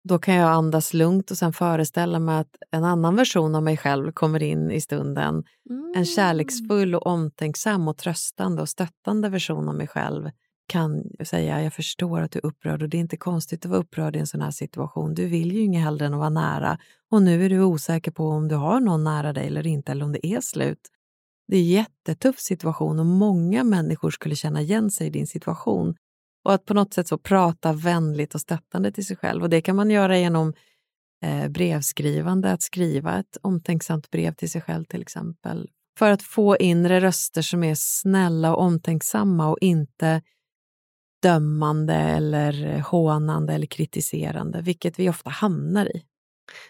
[0.08, 3.76] Då kan jag andas lugnt och sen föreställa mig att en annan version av mig
[3.76, 5.44] själv kommer in i stunden.
[5.96, 10.30] En kärleksfull och omtänksam och tröstande och stöttande version av mig själv
[10.66, 13.80] kan säga jag förstår att du är upprörd och det är inte konstigt att vara
[13.80, 15.14] upprörd i en sån här situation.
[15.14, 16.78] Du vill ju inget hellre än att vara nära
[17.10, 20.04] och nu är du osäker på om du har någon nära dig eller inte eller
[20.04, 20.88] om det är slut.
[21.48, 25.94] Det är en jättetuff situation och många människor skulle känna igen sig i din situation.
[26.44, 29.42] Och att på något sätt så prata vänligt och stöttande till sig själv.
[29.42, 30.54] Och det kan man göra genom
[31.22, 35.70] eh, brevskrivande, att skriva ett omtänksamt brev till sig själv till exempel.
[35.98, 40.22] För att få inre röster som är snälla och omtänksamma och inte
[41.28, 46.02] dömande eller hånande eller kritiserande, vilket vi ofta hamnar i.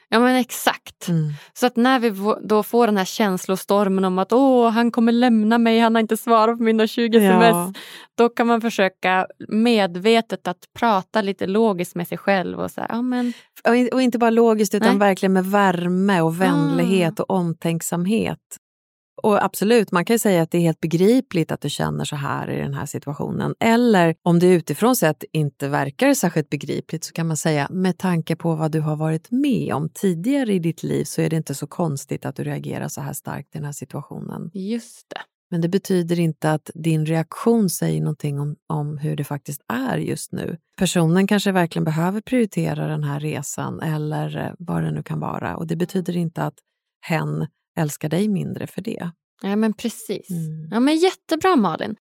[0.08, 1.08] Ja men exakt.
[1.52, 5.58] Så att när vi då får den här känslostormen om att åh, han kommer lämna
[5.58, 7.42] mig, han har inte svarat på mina 20 Ja.
[7.44, 7.76] sms.
[8.18, 13.02] Då kan man försöka medvetet att prata lite logiskt med sig själv och säga, ja
[13.02, 13.32] men
[13.68, 14.98] Och in- Och inte bara logiskt utan Nej.
[14.98, 18.38] verkligen med värme och vänlighet och omtänksamhet.
[19.22, 22.50] Och absolut, man kan säga att det är helt begripligt att du känner så här
[22.50, 23.54] i den här situationen.
[23.60, 28.36] Eller om det utifrån sett inte verkar särskilt begripligt så kan man säga med tanke
[28.36, 31.54] på vad du har varit med om tidigare i ditt liv så är det inte
[31.54, 34.50] så konstigt att du reagerar så här starkt i den här situationen.
[34.54, 35.20] just det.
[35.50, 39.98] Men det betyder inte att din reaktion säger någonting om, om hur det faktiskt är
[39.98, 40.58] just nu.
[40.78, 45.56] Personen kanske verkligen behöver prioritera den här resan eller eh, vad det nu kan vara.
[45.56, 46.54] Och det betyder inte att
[47.06, 47.46] hen
[47.76, 49.10] älskar dig mindre för det.
[49.42, 50.30] Ja men precis.
[50.30, 50.68] Mm.
[50.70, 51.96] Ja men jättebra Malin.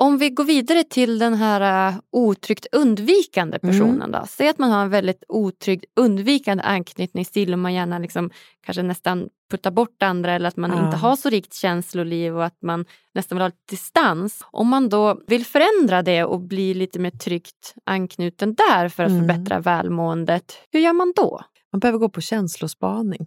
[0.00, 3.72] Om vi går vidare till den här uh, otryggt undvikande Mm.
[3.74, 4.24] personen då.
[4.28, 8.30] Säg att man har en väldigt otrygg undvikande anknytningsstil och man gärna liksom
[8.66, 10.84] kanske nästan puttar bort andra eller att man Ja.
[10.86, 12.84] inte har så rikt känsloliv och att man
[13.14, 14.44] nästan vill ha distans.
[14.50, 19.10] Om man då vill förändra det och bli lite mer tryggt anknuten där för att
[19.10, 19.28] Mm.
[19.28, 21.40] förbättra välmåendet, hur gör man då?
[21.72, 23.26] Man behöver gå på känslospaning.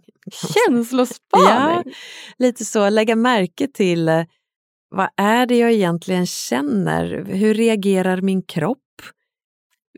[0.54, 1.46] Känslospaning?
[1.48, 1.82] Ja,
[2.38, 2.88] lite så.
[2.88, 4.24] Lägga märke till eh,
[4.88, 7.24] vad är det jag egentligen känner?
[7.24, 8.78] Hur reagerar min kropp?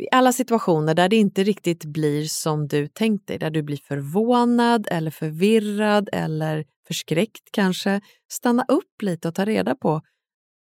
[0.00, 3.76] I alla situationer där det inte riktigt blir som du tänkt dig, där du blir
[3.76, 8.00] förvånad eller förvirrad eller förskräckt kanske,
[8.32, 10.02] stanna upp lite och ta reda på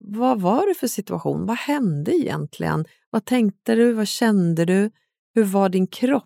[0.05, 1.47] vad var det för situation?
[1.47, 2.85] Vad hände egentligen?
[3.11, 3.93] Vad tänkte du?
[3.93, 4.91] Vad kände du?
[5.35, 6.25] Hur var din kropp?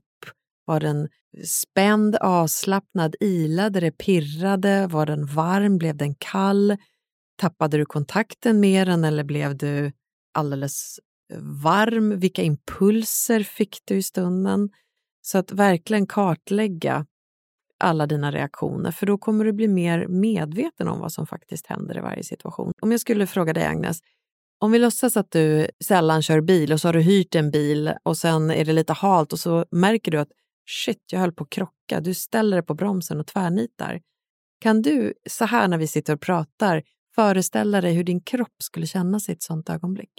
[0.64, 1.08] Var den
[1.44, 4.86] spänd, avslappnad, ilade det, pirrade?
[4.86, 5.78] Var den varm?
[5.78, 6.76] Blev den kall?
[7.36, 9.92] Tappade du kontakten med den eller blev du
[10.34, 11.00] alldeles
[11.32, 12.18] eh, varm?
[12.18, 14.70] Vilka impulser fick du i stunden?
[15.22, 17.06] Så att verkligen kartlägga
[17.78, 21.98] alla dina reaktioner för då kommer du bli mer medveten om vad som faktiskt händer
[21.98, 22.72] i varje situation.
[22.82, 24.00] Om jag skulle fråga dig Agnes,
[24.58, 27.94] om vi låtsas att du sällan kör bil och så har du hyrt en bil
[28.02, 30.28] och sen är det lite halt och så märker du att
[30.66, 32.00] shit, jag höll på att krocka.
[32.00, 34.00] Du ställer dig på bromsen och tvärnitar.
[34.60, 36.82] Kan du, så här när vi sitter och pratar,
[37.14, 40.10] föreställa dig hur din kropp skulle känna sig i ett sånt ögonblick?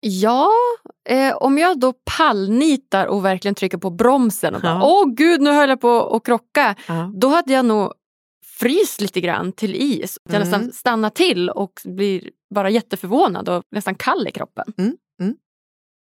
[0.00, 0.50] Ja,
[1.08, 4.82] eh, om jag då pallnitar och verkligen trycker på bromsen och bara, Ja.
[4.84, 6.74] åh gud nu höll jag på att krocka.
[6.88, 7.12] Ja.
[7.16, 7.92] Då hade jag nog
[8.58, 10.18] fryst lite grann till is.
[10.24, 10.48] Jag Mm.
[10.48, 14.72] nästan stannar till och blir bara jätteförvånad och nästan kall i kroppen.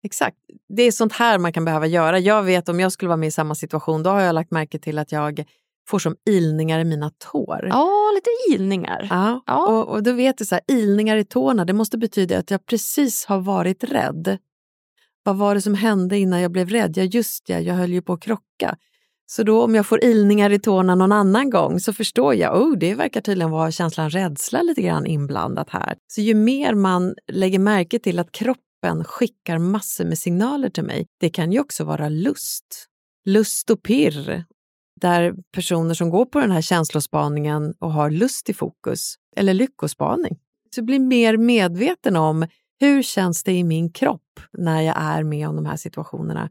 [0.02, 0.36] Exakt.
[0.68, 2.18] Det är sånt här man kan behöva göra.
[2.18, 4.78] Jag vet om jag skulle vara med i samma situation, då har jag lagt märke
[4.78, 5.44] till att jag
[5.88, 7.68] får som ilningar i mina tår.
[7.70, 9.06] Ja, lite ilningar.
[9.10, 9.66] Ja, Ja.
[9.66, 12.66] Och, och då vet du, så här, ilningar i tårna, det måste betyda att jag
[12.66, 14.38] precis har varit rädd.
[15.22, 16.96] Vad var det som hände innan jag blev rädd?
[16.96, 18.76] Ja, just det, jag höll ju på att krocka.
[19.26, 22.78] Så då om jag får ilningar i tårna någon annan gång så förstår jag, oh,
[22.78, 25.94] det verkar tydligen vara känslan rädsla lite grann inblandat här.
[26.06, 28.71] Så ju mer man lägger märke till att kroppen
[29.04, 32.86] skickar massor med signaler till mig, det kan ju också vara lust.
[33.24, 34.44] Lust och pirr,
[35.00, 40.38] där personer som går på den här känslospaningen och har lust i fokus, eller lyckospaning,
[40.74, 42.46] så blir mer medveten om
[42.80, 46.50] hur känns det i min kropp när jag är med om de här situationerna.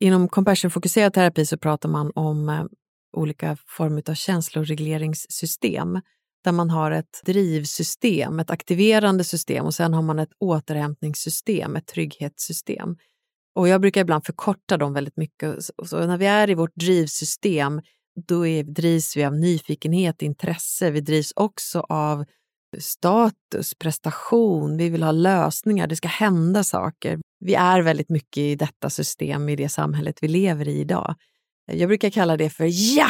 [0.00, 2.64] Inom compassion-fokuserad terapi så pratar man om eh,
[3.16, 6.00] olika former av känsloregleringssystem
[6.44, 11.86] där man har ett drivsystem, ett aktiverande system och sen har man ett återhämtningssystem, ett
[11.86, 12.96] trygghetssystem.
[13.54, 15.56] Och jag brukar ibland förkorta dem väldigt mycket.
[15.84, 17.80] Så- när vi är i vårt drivsystem,
[18.26, 20.90] då är, drivs vi av nyfikenhet, intresse.
[20.90, 22.24] Vi drivs också av
[22.78, 24.76] status, prestation.
[24.76, 27.18] Vi vill ha lösningar, det ska hända saker.
[27.40, 31.14] Vi är väldigt mycket i detta system, i det samhället vi lever i idag.
[31.66, 33.08] Jag brukar kalla det för ja!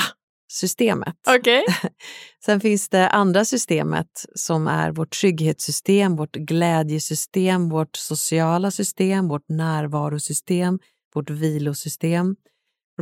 [0.53, 1.15] Systemet.
[1.29, 1.65] Okej.
[2.45, 9.49] Sen finns det andra systemet som är vårt trygghetssystem, vårt glädjesystem, vårt sociala system, vårt
[9.49, 10.79] närvarosystem,
[11.15, 12.37] vårt vilosystem.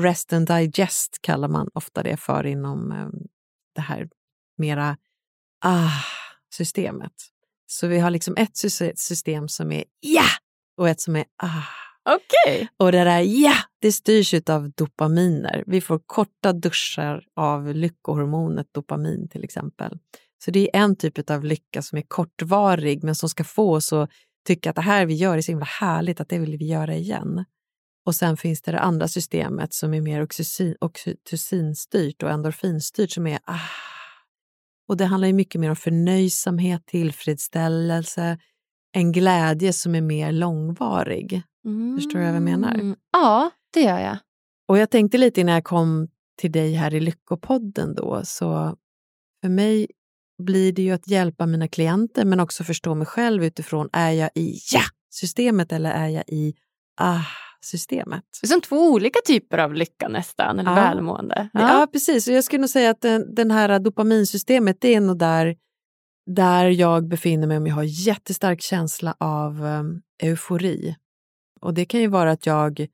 [0.01, 3.09] Rest and digest kallar man ofta det för inom eh,
[3.75, 4.09] det här
[4.59, 4.97] mera
[5.65, 7.13] ah-systemet.
[7.67, 10.27] Så vi har liksom ett sy- system som är ja
[10.77, 11.82] och ett som är ah.
[12.05, 12.69] Okej.
[12.77, 15.65] Och det där ja, det styrs av dopaminer.
[15.67, 19.99] Vi får korta duschar av lyckohormonet dopamin till exempel.
[20.45, 23.93] Så det är en typ av lycka som är kortvarig men som ska få oss
[23.93, 24.11] att
[24.47, 26.95] tycka att det här vi gör är så himla härligt att det vill vi göra
[26.95, 27.45] igen.
[28.07, 30.29] Och sen finns det det andra systemet som är mer
[30.81, 33.59] oxytocinstyrt och endorfinstyrt som är ah.
[34.89, 38.39] Och det handlar ju mycket mer om förnöjsamhet, tillfredsställelse,
[38.93, 41.43] en glädje som är mer långvarig.
[41.97, 42.75] Förstår du vad jag menar?
[42.75, 42.97] Mm.
[43.13, 44.17] Ja, det gör jag.
[44.69, 46.09] Och jag tänkte lite när jag kom
[46.39, 48.77] till dig här i Lyckopodden då, så
[49.43, 49.87] för mig
[50.43, 54.31] blir det ju att hjälpa mina klienter men också förstå mig själv utifrån, är jag
[54.35, 56.55] i ja-systemet eller är jag i
[57.01, 58.25] ah-systemet?
[58.41, 60.75] Det är som två olika typer av lycka nästan, eller Ja.
[60.77, 61.49] välmående.
[61.53, 61.89] Ja.
[61.93, 62.29] precis.
[62.29, 65.57] Och jag skulle nog säga att den, den här dopaminsystemet, det är nog där,
[66.27, 70.97] där jag befinner mig om jag har jättestark känsla av um, eufori.
[71.63, 72.87] Och det kan ju vara att jag,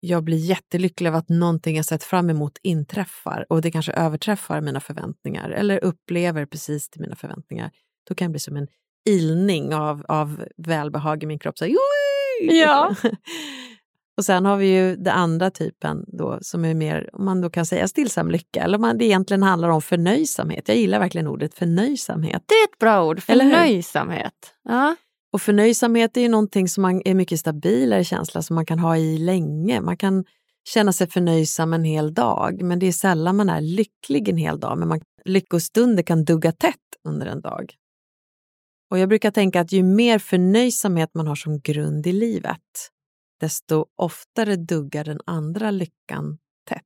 [0.00, 4.60] jag blir jättelycklig av att någonting jag sett fram emot inträffar och det kanske överträffar
[4.60, 7.70] mina förväntningar eller upplever precis till mina förväntningar.
[8.08, 8.68] Då kan det bli som en
[9.08, 11.58] ilning av, av välbehag i min kropp.
[11.58, 11.66] Så!
[12.40, 12.94] Ja.
[14.16, 17.50] Och sen har vi ju den andra typen då som är mer, om man då
[17.50, 20.68] kan säga stillsam lycka, eller om man, det egentligen handlar om förnöjsamhet.
[20.68, 22.42] Jag gillar verkligen ordet förnöjsamhet.
[22.46, 24.54] Det är ett bra ord, förnöjsamhet.
[24.64, 24.96] Ja.
[25.32, 28.96] Och förnöjsamhet är ju någonting som man är mycket stabilare känsla som man kan ha
[28.96, 29.80] i länge.
[29.80, 30.24] Man kan
[30.68, 34.60] känna sig förnöjsam en hel dag, men det är sällan man är lycklig en hel
[34.60, 34.78] dag.
[34.78, 37.74] Men man, lyckostunder kan dugga tätt under en dag.
[38.90, 42.90] Och jag brukar tänka att ju mer förnöjsamhet man har som grund i livet,
[43.40, 46.82] desto oftare duggar den andra lyckan tätt.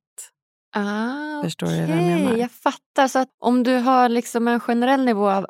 [0.75, 2.37] Ah, Förstår du vad jag menar?
[2.37, 3.07] Jag fattar.
[3.07, 5.45] Så att om du har liksom en generell nivå av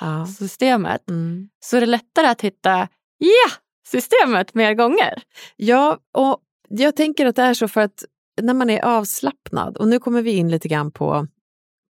[0.00, 0.22] Ja.
[0.22, 1.48] ah-systemet Mm.
[1.64, 2.88] så är det lättare att hitta
[3.18, 5.22] ja-systemet mer gånger.
[5.56, 6.38] Ja, och
[6.68, 8.04] jag tänker att det är så för att
[8.42, 11.26] när man är avslappnad, och nu kommer vi in lite grann på,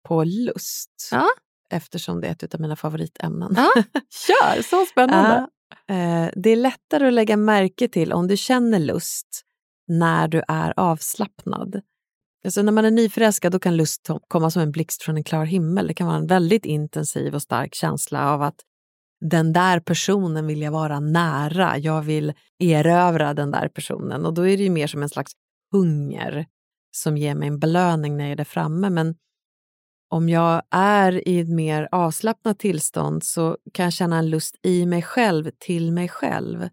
[0.08, 1.26] på lust, Ja.
[1.70, 3.54] eftersom det är ett av mina favoritämnen.
[3.56, 3.72] Ja,
[4.10, 5.46] kör, så spännande.
[5.86, 9.42] Ja, eh, det är lättare att lägga märke till om du känner lust
[9.88, 11.80] när du är avslappnad.
[12.44, 15.44] Alltså när man är nyförälskad då kan lust komma som en blixt från en klar
[15.44, 15.86] himmel.
[15.86, 18.60] Det kan vara en väldigt intensiv och stark känsla av att
[19.20, 21.78] den där personen vill jag vara nära.
[21.78, 24.26] Jag vill erövra den där personen.
[24.26, 25.32] Och då är det ju mer som en slags
[25.72, 26.46] hunger
[26.96, 28.90] som ger mig en belöning när jag är där framme.
[28.90, 29.14] Men
[30.10, 34.86] om jag är i ett mer avslappnat tillstånd så kan jag känna en lust i
[34.86, 36.68] mig själv, till mig själv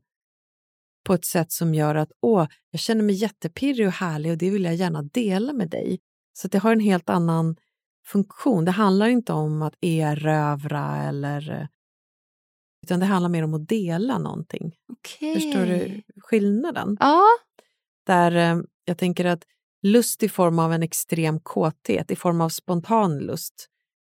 [1.03, 4.49] på ett sätt som gör att åh, jag känner mig jättepirrig och härlig och det
[4.49, 5.99] vill jag gärna dela med dig.
[6.33, 7.55] Så det har en helt annan
[8.05, 8.65] funktion.
[8.65, 11.67] Det handlar inte om att erövra eller
[12.83, 14.75] utan det handlar mer om att dela någonting.
[14.93, 15.33] Okej.
[15.35, 16.97] Förstår du skillnaden?
[16.99, 17.23] Ja,
[18.05, 19.43] Där eh, jag tänker att
[19.83, 23.67] lust i form av en extrem kåthet, i form av spontan lust,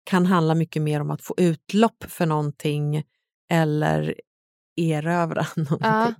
[0.05, 3.05] kan handla mycket mer om att få utlopp för någonting
[3.51, 4.15] eller
[4.77, 5.79] erövra någonting.
[5.83, 6.15] Ja.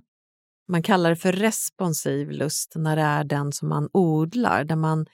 [0.67, 5.05] Man kallar det för responsiv lust när det är den som man odlar, där man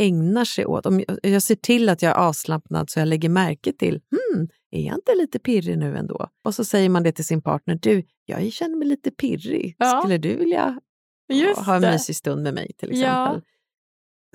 [0.00, 0.86] ägnar sig åt.
[0.86, 4.82] Om jag- ser till att jag är avslappnad så jag lägger märke till, hmm, är
[4.86, 6.28] jag inte lite pirrig nu ändå?
[6.44, 9.74] Och så säger man det till sin partner, du, jag känner mig lite pirrig.
[9.78, 10.00] Ja.
[10.00, 10.80] Skulle du vilja
[11.32, 11.90] Just ha en det.
[11.92, 13.24] mysig stund med mig till Ja.
[13.26, 13.42] exempel?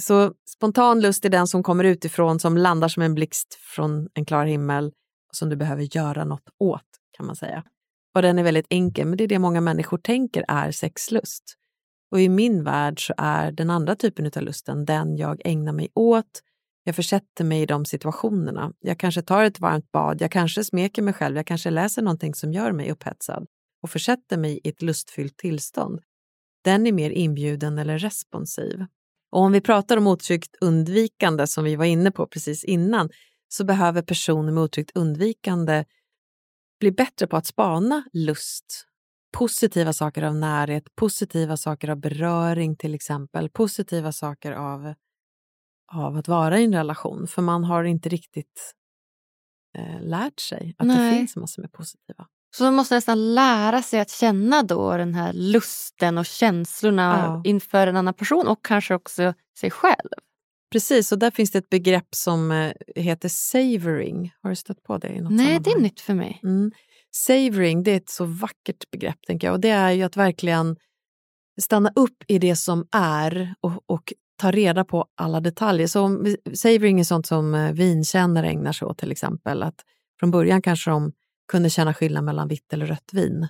[0.02, 4.26] Så spontan lust är den som kommer utifrån, som landar som en blixt från en
[4.26, 4.86] klar himmel
[5.30, 6.82] och som du behöver göra något åt,
[7.18, 7.64] kan man säga.
[8.16, 11.44] Och den är väldigt enkel, men det är det många människor tänker är sexlust.
[12.12, 15.90] Och i min värld så är den andra typen av lusten den jag ägnar mig
[15.96, 16.42] åt.
[16.84, 18.74] Jag försätter mig i de situationerna.
[18.80, 22.34] Jag kanske tar ett varmt bad, jag kanske smeker mig själv, jag kanske läser någonting
[22.34, 23.48] som gör mig upphetsad
[23.82, 26.02] och försätter mig i ett lustfyllt tillstånd.
[26.64, 28.86] Den är mer inbjuden eller responsiv.
[29.32, 33.10] Och om vi pratar om otryggt undvikande som vi var inne på precis innan
[33.48, 35.86] så behöver personer med otryggt undvikande
[36.84, 38.86] bli bättre på att spana lust,
[39.38, 44.94] positiva saker av närhet, positiva saker av beröring till exempel, positiva saker av,
[45.94, 47.28] av att vara i en relation.
[47.28, 48.74] För man har inte riktigt
[49.78, 51.18] eh, lärt sig att det Nej.
[51.18, 52.28] finns massor med positiva.
[52.56, 57.50] Så man måste nästan lära sig att känna då den här lusten och känslorna Ja.
[57.50, 60.10] inför en annan person och kanske också sig själv.
[60.74, 64.34] Precis, och där finns det ett begrepp som eh, heter savoring.
[64.42, 65.64] Har du stött på det i något Nej, sammanhang?
[65.64, 66.40] det är nytt för mig.
[66.44, 66.72] Mm.
[67.12, 69.54] Savoring det är ett så vackert begrepp, tänker jag.
[69.54, 70.76] Och det är ju att verkligen
[71.62, 75.88] stanna upp i det som är och, och ta reda på alla detaljer.
[75.88, 79.64] Så om, savoring är sånt som eh, vinkännare ägnar sig åt till exempel.
[79.64, 79.82] Att
[80.20, 81.12] från början kanske de
[81.52, 83.48] kunde känna skillnad mellan vitt eller rött vin.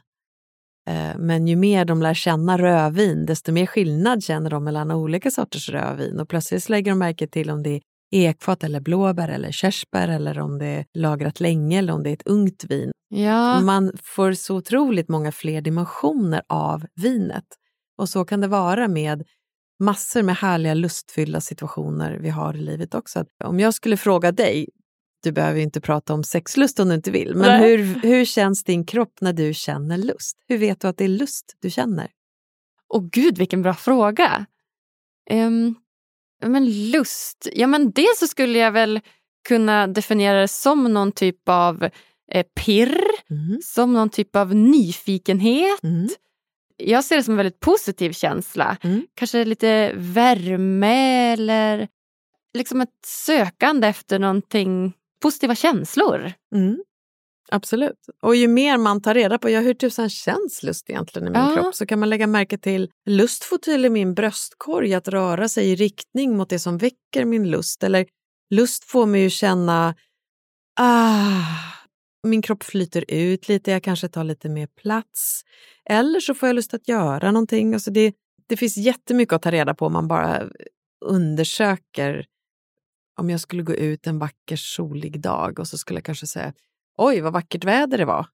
[0.90, 5.32] Eh, Men ju mer de lär känna rödvin, desto mer skillnad känner de mellan olika
[5.32, 6.20] sorters rödvin.
[6.20, 7.82] Och plötsligt lägger de märke till om det är
[8.12, 12.14] ekfat eller blåbär eller körsbär eller om det är lagrat länge eller om det är
[12.14, 12.92] ett ungt vin.
[13.10, 17.46] Ja, Man får så otroligt många fler dimensioner av vinet.
[17.98, 19.24] Och så kan det vara med
[19.80, 23.26] massor med härliga lustfyllda situationer vi har i livet också.
[23.44, 24.70] Om jag skulle fråga dig,
[25.24, 27.69] du behöver ju inte prata om sexlust om du inte vill, men Nej.
[27.78, 30.38] hur, hur känns din kropp när du känner lust?
[30.47, 32.07] Hur vet du att det är lust du känner?
[32.88, 34.45] och gud vilken bra fråga.
[35.30, 35.76] Ehm,
[36.45, 38.99] men lust, ja men dels så skulle jag väl
[39.47, 41.84] kunna definiera det som någon typ av
[42.32, 42.97] eh, pirr,
[43.30, 43.59] Mm.
[43.63, 45.84] som någon typ av nyfikenhet.
[45.84, 46.07] Mm.
[46.78, 48.78] Jag ser det som en väldigt positiv känsla.
[48.84, 49.07] Mm.
[49.15, 51.88] Kanske lite värme eller
[52.53, 54.93] liksom ett sökande efter någonting,
[55.24, 56.34] positiva känslor.
[56.55, 56.84] Mm.
[57.51, 57.99] Absolut.
[58.21, 61.41] Och ju mer man tar reda på ja, hur tusan känns lust egentligen i min
[61.41, 61.55] Ja.
[61.55, 65.49] kropp så kan man lägga märke till lust får till i min bröstkorg att röra
[65.49, 67.84] sig i riktning mot det som väcker min lust.
[67.84, 68.05] Eller
[68.49, 69.95] lust får mig att känna
[70.80, 71.41] ah,
[72.28, 75.41] min kropp flyter ut lite, jag kanske tar lite mer plats.
[75.89, 77.74] Eller så får jag lust att göra någonting.
[77.74, 78.13] Alltså det,
[78.49, 80.49] det finns jättemycket att ta reda på om man bara
[81.05, 82.26] undersöker
[83.20, 86.53] om jag skulle gå ut en vacker solig dag och så skulle jag kanske säga
[86.97, 88.26] oj vad vackert väder det var.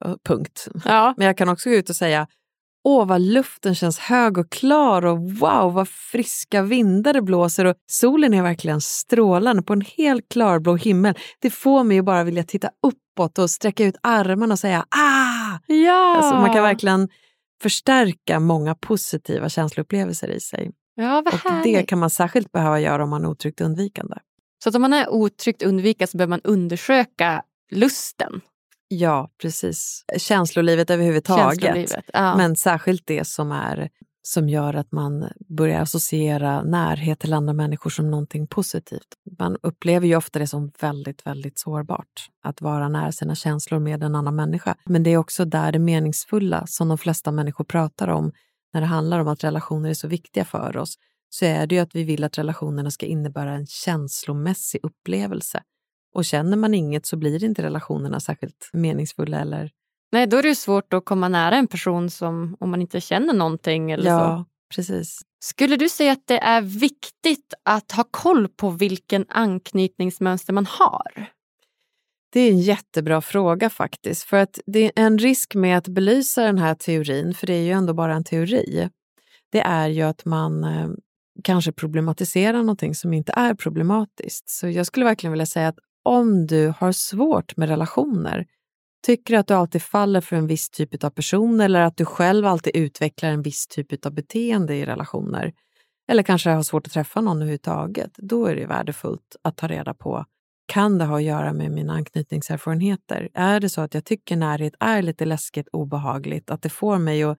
[0.00, 0.68] Och Punkt.
[0.84, 1.14] Ja.
[1.16, 2.26] Men jag kan också gå ut och säga
[2.84, 7.74] åh vad luften känns hög och klar och wow vad friska vindar det blåser och
[7.90, 11.14] solen är verkligen strålande på en helt klarblå himmel.
[11.40, 15.58] Det får mig att bara vilja titta uppåt och sträcka ut armarna och säga ah!
[15.66, 16.16] Ja.
[16.16, 17.08] Alltså man kan verkligen
[17.62, 20.70] förstärka många positiva känsloupplevelser i sig.
[20.96, 24.16] Ja, vad Och det kan man särskilt behöva göra om man är otryggt undvikande.
[24.62, 28.40] Så att om man är otryggt undvika så behöver man undersöka lusten.
[28.88, 30.04] Ja, precis.
[30.18, 31.60] Känslolivet överhuvudtaget.
[31.60, 32.04] Känslolivet.
[32.12, 32.36] Ja.
[32.36, 33.88] Men särskilt det som, är,
[34.22, 39.08] som gör att man börjar associera närhet till andra människor som någonting positivt.
[39.38, 44.02] Man upplever ju ofta det som väldigt, väldigt sårbart att vara nära sina känslor med
[44.02, 44.76] en annan människa.
[44.84, 48.32] Men det är också där det meningsfulla som de flesta människor pratar om
[48.74, 50.98] när det handlar om att relationer är så viktiga för oss
[51.30, 55.62] så är det ju att vi vill att relationerna ska innebära en känslomässig upplevelse.
[56.14, 59.70] Och känner man inget så blir inte relationerna särskilt meningsfulla eller
[60.12, 63.00] Nej, då är det ju svårt att komma nära en person som om man inte
[63.00, 63.90] känner någonting.
[63.90, 64.08] Eller så.
[64.08, 64.44] Ja,
[64.74, 65.20] precis.
[65.38, 71.26] Skulle du säga att det är viktigt att ha koll på vilken anknytningsmönster man har?
[72.36, 74.22] Det är en jättebra fråga faktiskt.
[74.22, 77.62] För att det är en risk med att belysa den här teorin, för det är
[77.62, 78.88] ju ändå bara en teori,
[79.52, 80.88] det är ju att man eh,
[81.44, 84.50] kanske problematiserar någonting som inte är problematiskt.
[84.50, 88.46] Så jag skulle verkligen vilja säga att om du har svårt med relationer,
[89.06, 92.46] tycker att du alltid faller för en viss typ av person eller att du själv
[92.46, 95.52] alltid utvecklar en viss typ av beteende i relationer,
[96.08, 99.94] eller kanske har svårt att träffa någon överhuvudtaget, då är det värdefullt att ta reda
[99.94, 100.26] på
[100.66, 103.28] kan det ha att göra med mina anknytningserfarenheter?
[103.34, 107.22] Är det så att jag tycker närhet är lite läskigt, obehagligt, att det får mig
[107.22, 107.38] att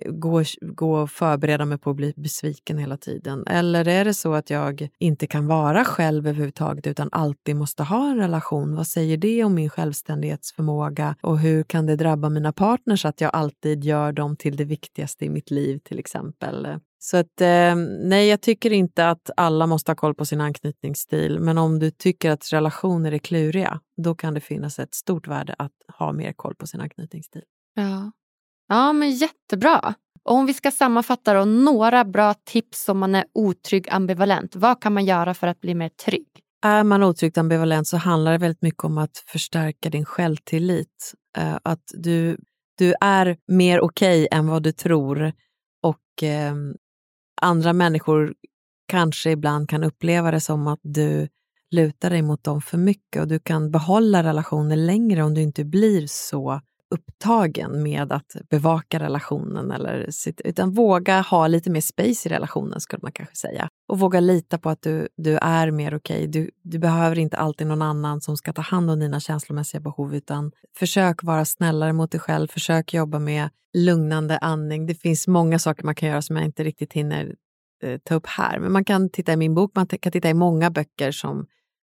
[0.00, 3.46] eh, gå, gå och förbereda mig på att bli besviken hela tiden?
[3.46, 8.10] Eller är det så att jag inte kan vara själv överhuvudtaget utan alltid måste ha
[8.10, 8.76] en relation?
[8.76, 13.30] Vad säger det om min självständighetsförmåga och hur kan det drabba mina partners att jag
[13.34, 16.78] alltid gör dem till det viktigaste i mitt liv till exempel?
[16.98, 17.74] Så att eh,
[18.04, 21.90] nej, jag tycker inte att alla måste ha koll på sin anknytningsstil, men om du
[21.90, 26.32] tycker att relationer är kluriga, då kan det finnas ett stort värde att ha mer
[26.32, 27.42] koll på sin anknytningsstil.
[27.74, 28.12] Ja,
[28.68, 29.94] ja men jättebra.
[30.24, 34.56] Och om vi ska sammanfatta då, några bra tips om man är otrygg ambivalent.
[34.56, 36.28] Vad kan man göra för att bli mer trygg?
[36.62, 41.14] Är man otryggt ambivalent så handlar det väldigt mycket om att förstärka din självtillit.
[41.38, 42.36] Eh, Att du,
[42.78, 45.32] du är mer okej än vad du tror
[45.82, 46.54] och eh,
[47.40, 48.34] andra människor
[48.88, 51.28] kanske ibland kan uppleva det som att du
[51.70, 55.64] lutar dig mot dem för mycket och du kan behålla relationer längre om du inte
[55.64, 56.60] blir så
[56.90, 62.80] upptagen med att bevaka relationen eller sitt, utan våga ha lite mer space i relationen
[62.80, 63.68] skulle man kanske säga.
[63.88, 66.26] Och våga lita på att du, du är mer okej.
[66.26, 70.14] Du, du behöver inte alltid någon annan som ska ta hand om dina känslomässiga behov
[70.14, 72.48] utan försök vara snällare mot dig själv.
[72.48, 74.86] Försök jobba med lugnande andning.
[74.86, 77.34] Det finns många saker man kan göra som jag inte riktigt hinner
[77.82, 78.58] eh, ta upp här.
[78.58, 81.46] Men man kan titta i min bok, man kan titta i många böcker som,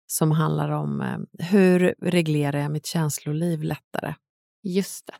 [0.06, 4.14] som handlar om eh, hur reglerar jag mitt känsloliv lättare.
[4.64, 5.12] Just det.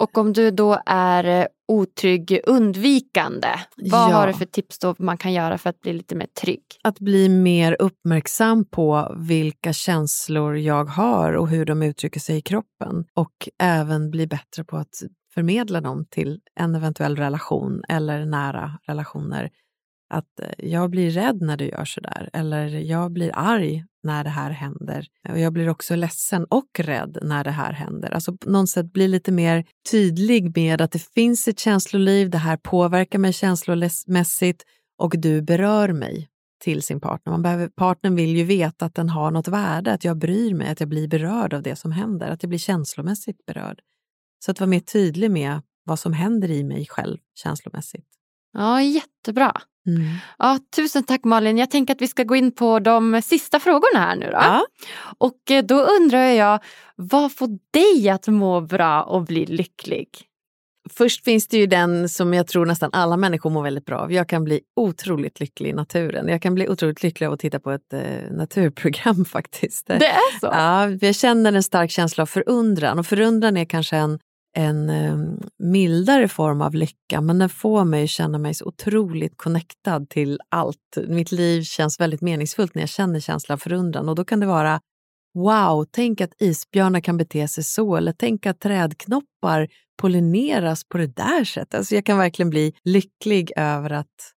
[0.00, 4.14] Och om du då är eh, otrygg undvikande, vad Ja.
[4.14, 6.62] har du för tips då man kan göra för att bli lite mer trygg?
[6.84, 12.40] Att bli mer uppmärksam på vilka känslor jag har och hur de uttrycker sig i
[12.42, 13.04] kroppen.
[13.14, 15.02] Och även bli bättre på att
[15.34, 19.50] förmedla dem till en eventuell relation eller nära relationer.
[20.12, 24.30] Att eh, jag blir rädd när du gör sådär, eller jag blir arg när det
[24.30, 25.06] här händer.
[25.28, 28.10] Och jag blir också ledsen och rädd när det här händer.
[28.10, 32.38] Alltså på något sätt bli lite mer tydlig med att det finns ett känsloliv, det
[32.38, 34.64] här påverkar mig känslomässigt
[34.98, 36.28] och du berör mig
[36.62, 37.30] till sin partner.
[37.30, 40.68] Man behöver, partnern vill ju veta att den har något värde, att jag bryr mig,
[40.68, 43.80] att jag blir berörd av det som händer, att jag blir känslomässigt berörd.
[44.44, 48.06] Så att vara mer tydlig med vad som händer i mig själv känslomässigt.
[48.52, 49.60] Ja, jättebra.
[49.86, 50.08] Mm.
[50.38, 51.58] Ja, tusen tack Malin.
[51.58, 54.32] Jag tänker att vi ska gå in på de sista frågorna här nu då.
[54.32, 54.66] Ja.
[55.18, 56.58] Och eh, då undrar jag,
[56.96, 60.08] vad får dig att må bra och bli lycklig?
[60.90, 64.12] Först finns det ju den som jag tror nästan alla människor mår väldigt bra av.
[64.12, 66.28] Jag kan bli otroligt lycklig i naturen.
[66.28, 69.86] Jag kan bli otroligt lycklig av att titta på ett eh, naturprogram faktiskt.
[69.86, 70.46] Det är så?
[70.46, 74.18] Ja, jag känner en stark känsla av förundran och förundran är kanske en,
[74.54, 75.18] en eh,
[75.58, 80.40] mildare form av lycka men den får mig att känna mig så otroligt connectad till
[80.48, 80.98] allt.
[81.08, 84.46] Mitt liv känns väldigt meningsfullt när jag känner känslan av förundran och då kan det
[84.46, 84.80] vara
[85.34, 89.68] Wow, tänk att isbjörnar kan bete sig så eller tänk att trädknoppar
[90.00, 91.74] pollineras på det där sättet.
[91.74, 94.32] Alltså jag kan verkligen bli lycklig över att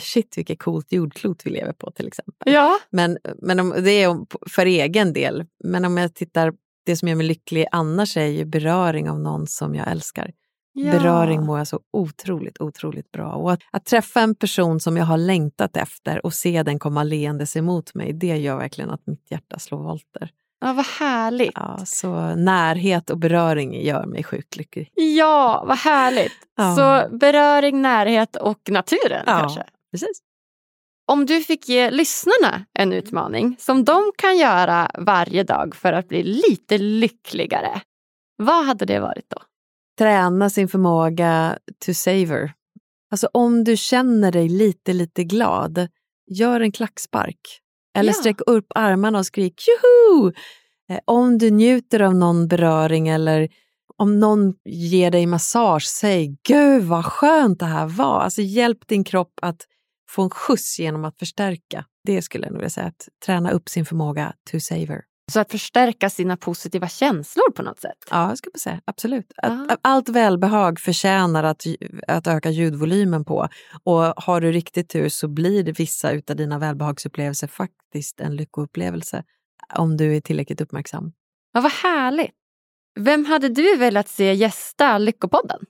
[0.00, 2.52] shit vilket coolt jordklot vi lever på till exempel.
[2.52, 2.78] Ja.
[2.90, 5.44] Men, men om, det är för egen del.
[5.64, 6.52] Men om jag tittar,
[6.86, 10.30] det som gör mig lycklig annars är ju beröring av någon som jag älskar.
[10.72, 10.92] ja.
[10.92, 13.32] Beröring mår jag så otroligt, otroligt bra.
[13.32, 17.02] Och att, att träffa en person som jag har längtat efter och se den komma
[17.02, 20.30] leendes emot mig, det gör verkligen att mitt hjärta slår volter.
[20.60, 21.52] Ja, vad härligt.
[21.54, 24.90] Ja, så närhet och beröring gör mig sjukt lycklig.
[24.94, 26.32] Ja, vad härligt.
[26.56, 26.76] Ja.
[26.76, 29.38] Så beröring, närhet och naturen Ja.
[29.40, 29.62] kanske.
[29.90, 30.20] Precis.
[31.12, 36.08] Om du fick ge lyssnarna en utmaning som de kan göra varje dag för att
[36.08, 37.80] bli lite lyckligare,
[38.36, 39.42] vad hade det varit då?
[39.98, 42.52] Träna sin förmåga to savor.
[43.10, 45.88] Alltså om du känner dig lite, lite glad,
[46.30, 47.40] gör en klackspark.
[47.98, 48.14] Eller Ja.
[48.14, 50.32] sträck upp armarna och skrik tjoho!
[50.90, 53.48] Eh, Om du njuter av någon beröring eller
[53.96, 58.20] om någon ger dig massage, säg gud vad skönt det här var.
[58.20, 59.66] Alltså hjälp din kropp att
[60.12, 61.84] få en skjuts genom att förstärka.
[62.04, 65.02] Det skulle jag nog vilja säga, att träna upp sin förmåga to savor.
[65.32, 67.96] Så att förstärka sina positiva känslor på något sätt.
[68.10, 69.32] Ja, jag skulle säga absolut.
[69.36, 69.78] Att.
[69.82, 71.62] Allt välbehag förtjänar att,
[72.08, 73.48] att öka ljudvolymen på.
[73.84, 79.24] Och har du riktigt tur så blir det vissa utav dina välbehagsupplevelser faktiskt en lyckoupplevelse.
[79.74, 81.12] Om du är tillräckligt uppmärksam.
[81.52, 82.32] Ja, vad härligt.
[83.00, 85.60] Vem hade du velat se gästa Lyckopodden?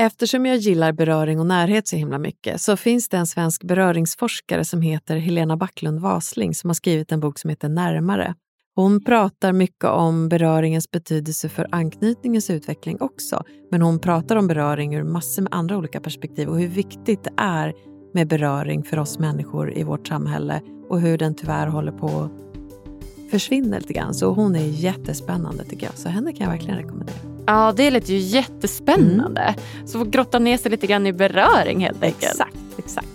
[0.00, 4.64] Eftersom jag gillar beröring och närhet så himla mycket så finns det en svensk beröringsforskare
[4.64, 8.34] som heter Helena Backlund Wasling som har skrivit en bok som heter Närmare.
[8.74, 13.42] Hon pratar mycket om beröringens betydelse för anknytningens utveckling också.
[13.70, 17.32] Men hon pratar om beröring ur massor med andra olika perspektiv och hur viktigt det
[17.36, 17.74] är
[18.14, 23.30] med beröring för oss människor i vårt samhälle och hur den tyvärr håller på att
[23.30, 24.14] försvinna lite grann.
[24.14, 25.98] Så hon är jättespännande tycker jag.
[25.98, 27.37] Så henne kan jag verkligen rekommendera.
[27.48, 29.54] Ja, det lät ju jättespännande.
[29.86, 32.32] Så få grotta ner sig lite grann i beröring helt enkelt.
[32.32, 33.08] Exakt, exakt.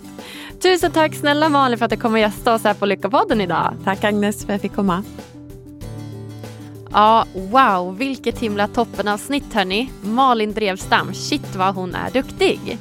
[0.62, 3.74] Tusen tack snälla Malin för att du kom och gästade oss här på Lyckopodden idag.
[3.84, 5.02] Tack Agnes för att jag fick komma.
[6.92, 9.90] Ja, wow, vilket himla toppenavsnitt hörni.
[10.02, 12.78] Malin Drevstam, shit vad hon är duktig.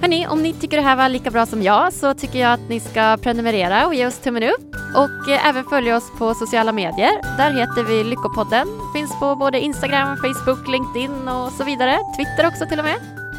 [0.00, 2.68] Hörni, om ni tycker det här var lika bra som jag så tycker jag att
[2.68, 4.74] ni ska prenumerera och ge oss tummen upp.
[4.94, 7.36] Och eh, även följa oss på sociala medier.
[7.36, 8.66] Där heter vi Lyckopodden.
[8.94, 11.98] Finns på både Instagram, Facebook, LinkedIn och så vidare.
[12.16, 12.96] Twitter också till och med.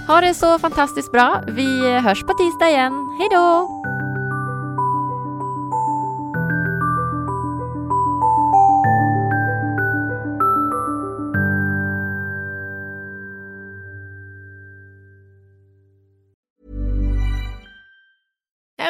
[0.07, 1.43] Ha det så fantastiskt bra.
[1.47, 2.93] Vi eh, hörs på tisdag igen.
[3.19, 3.76] Hej då!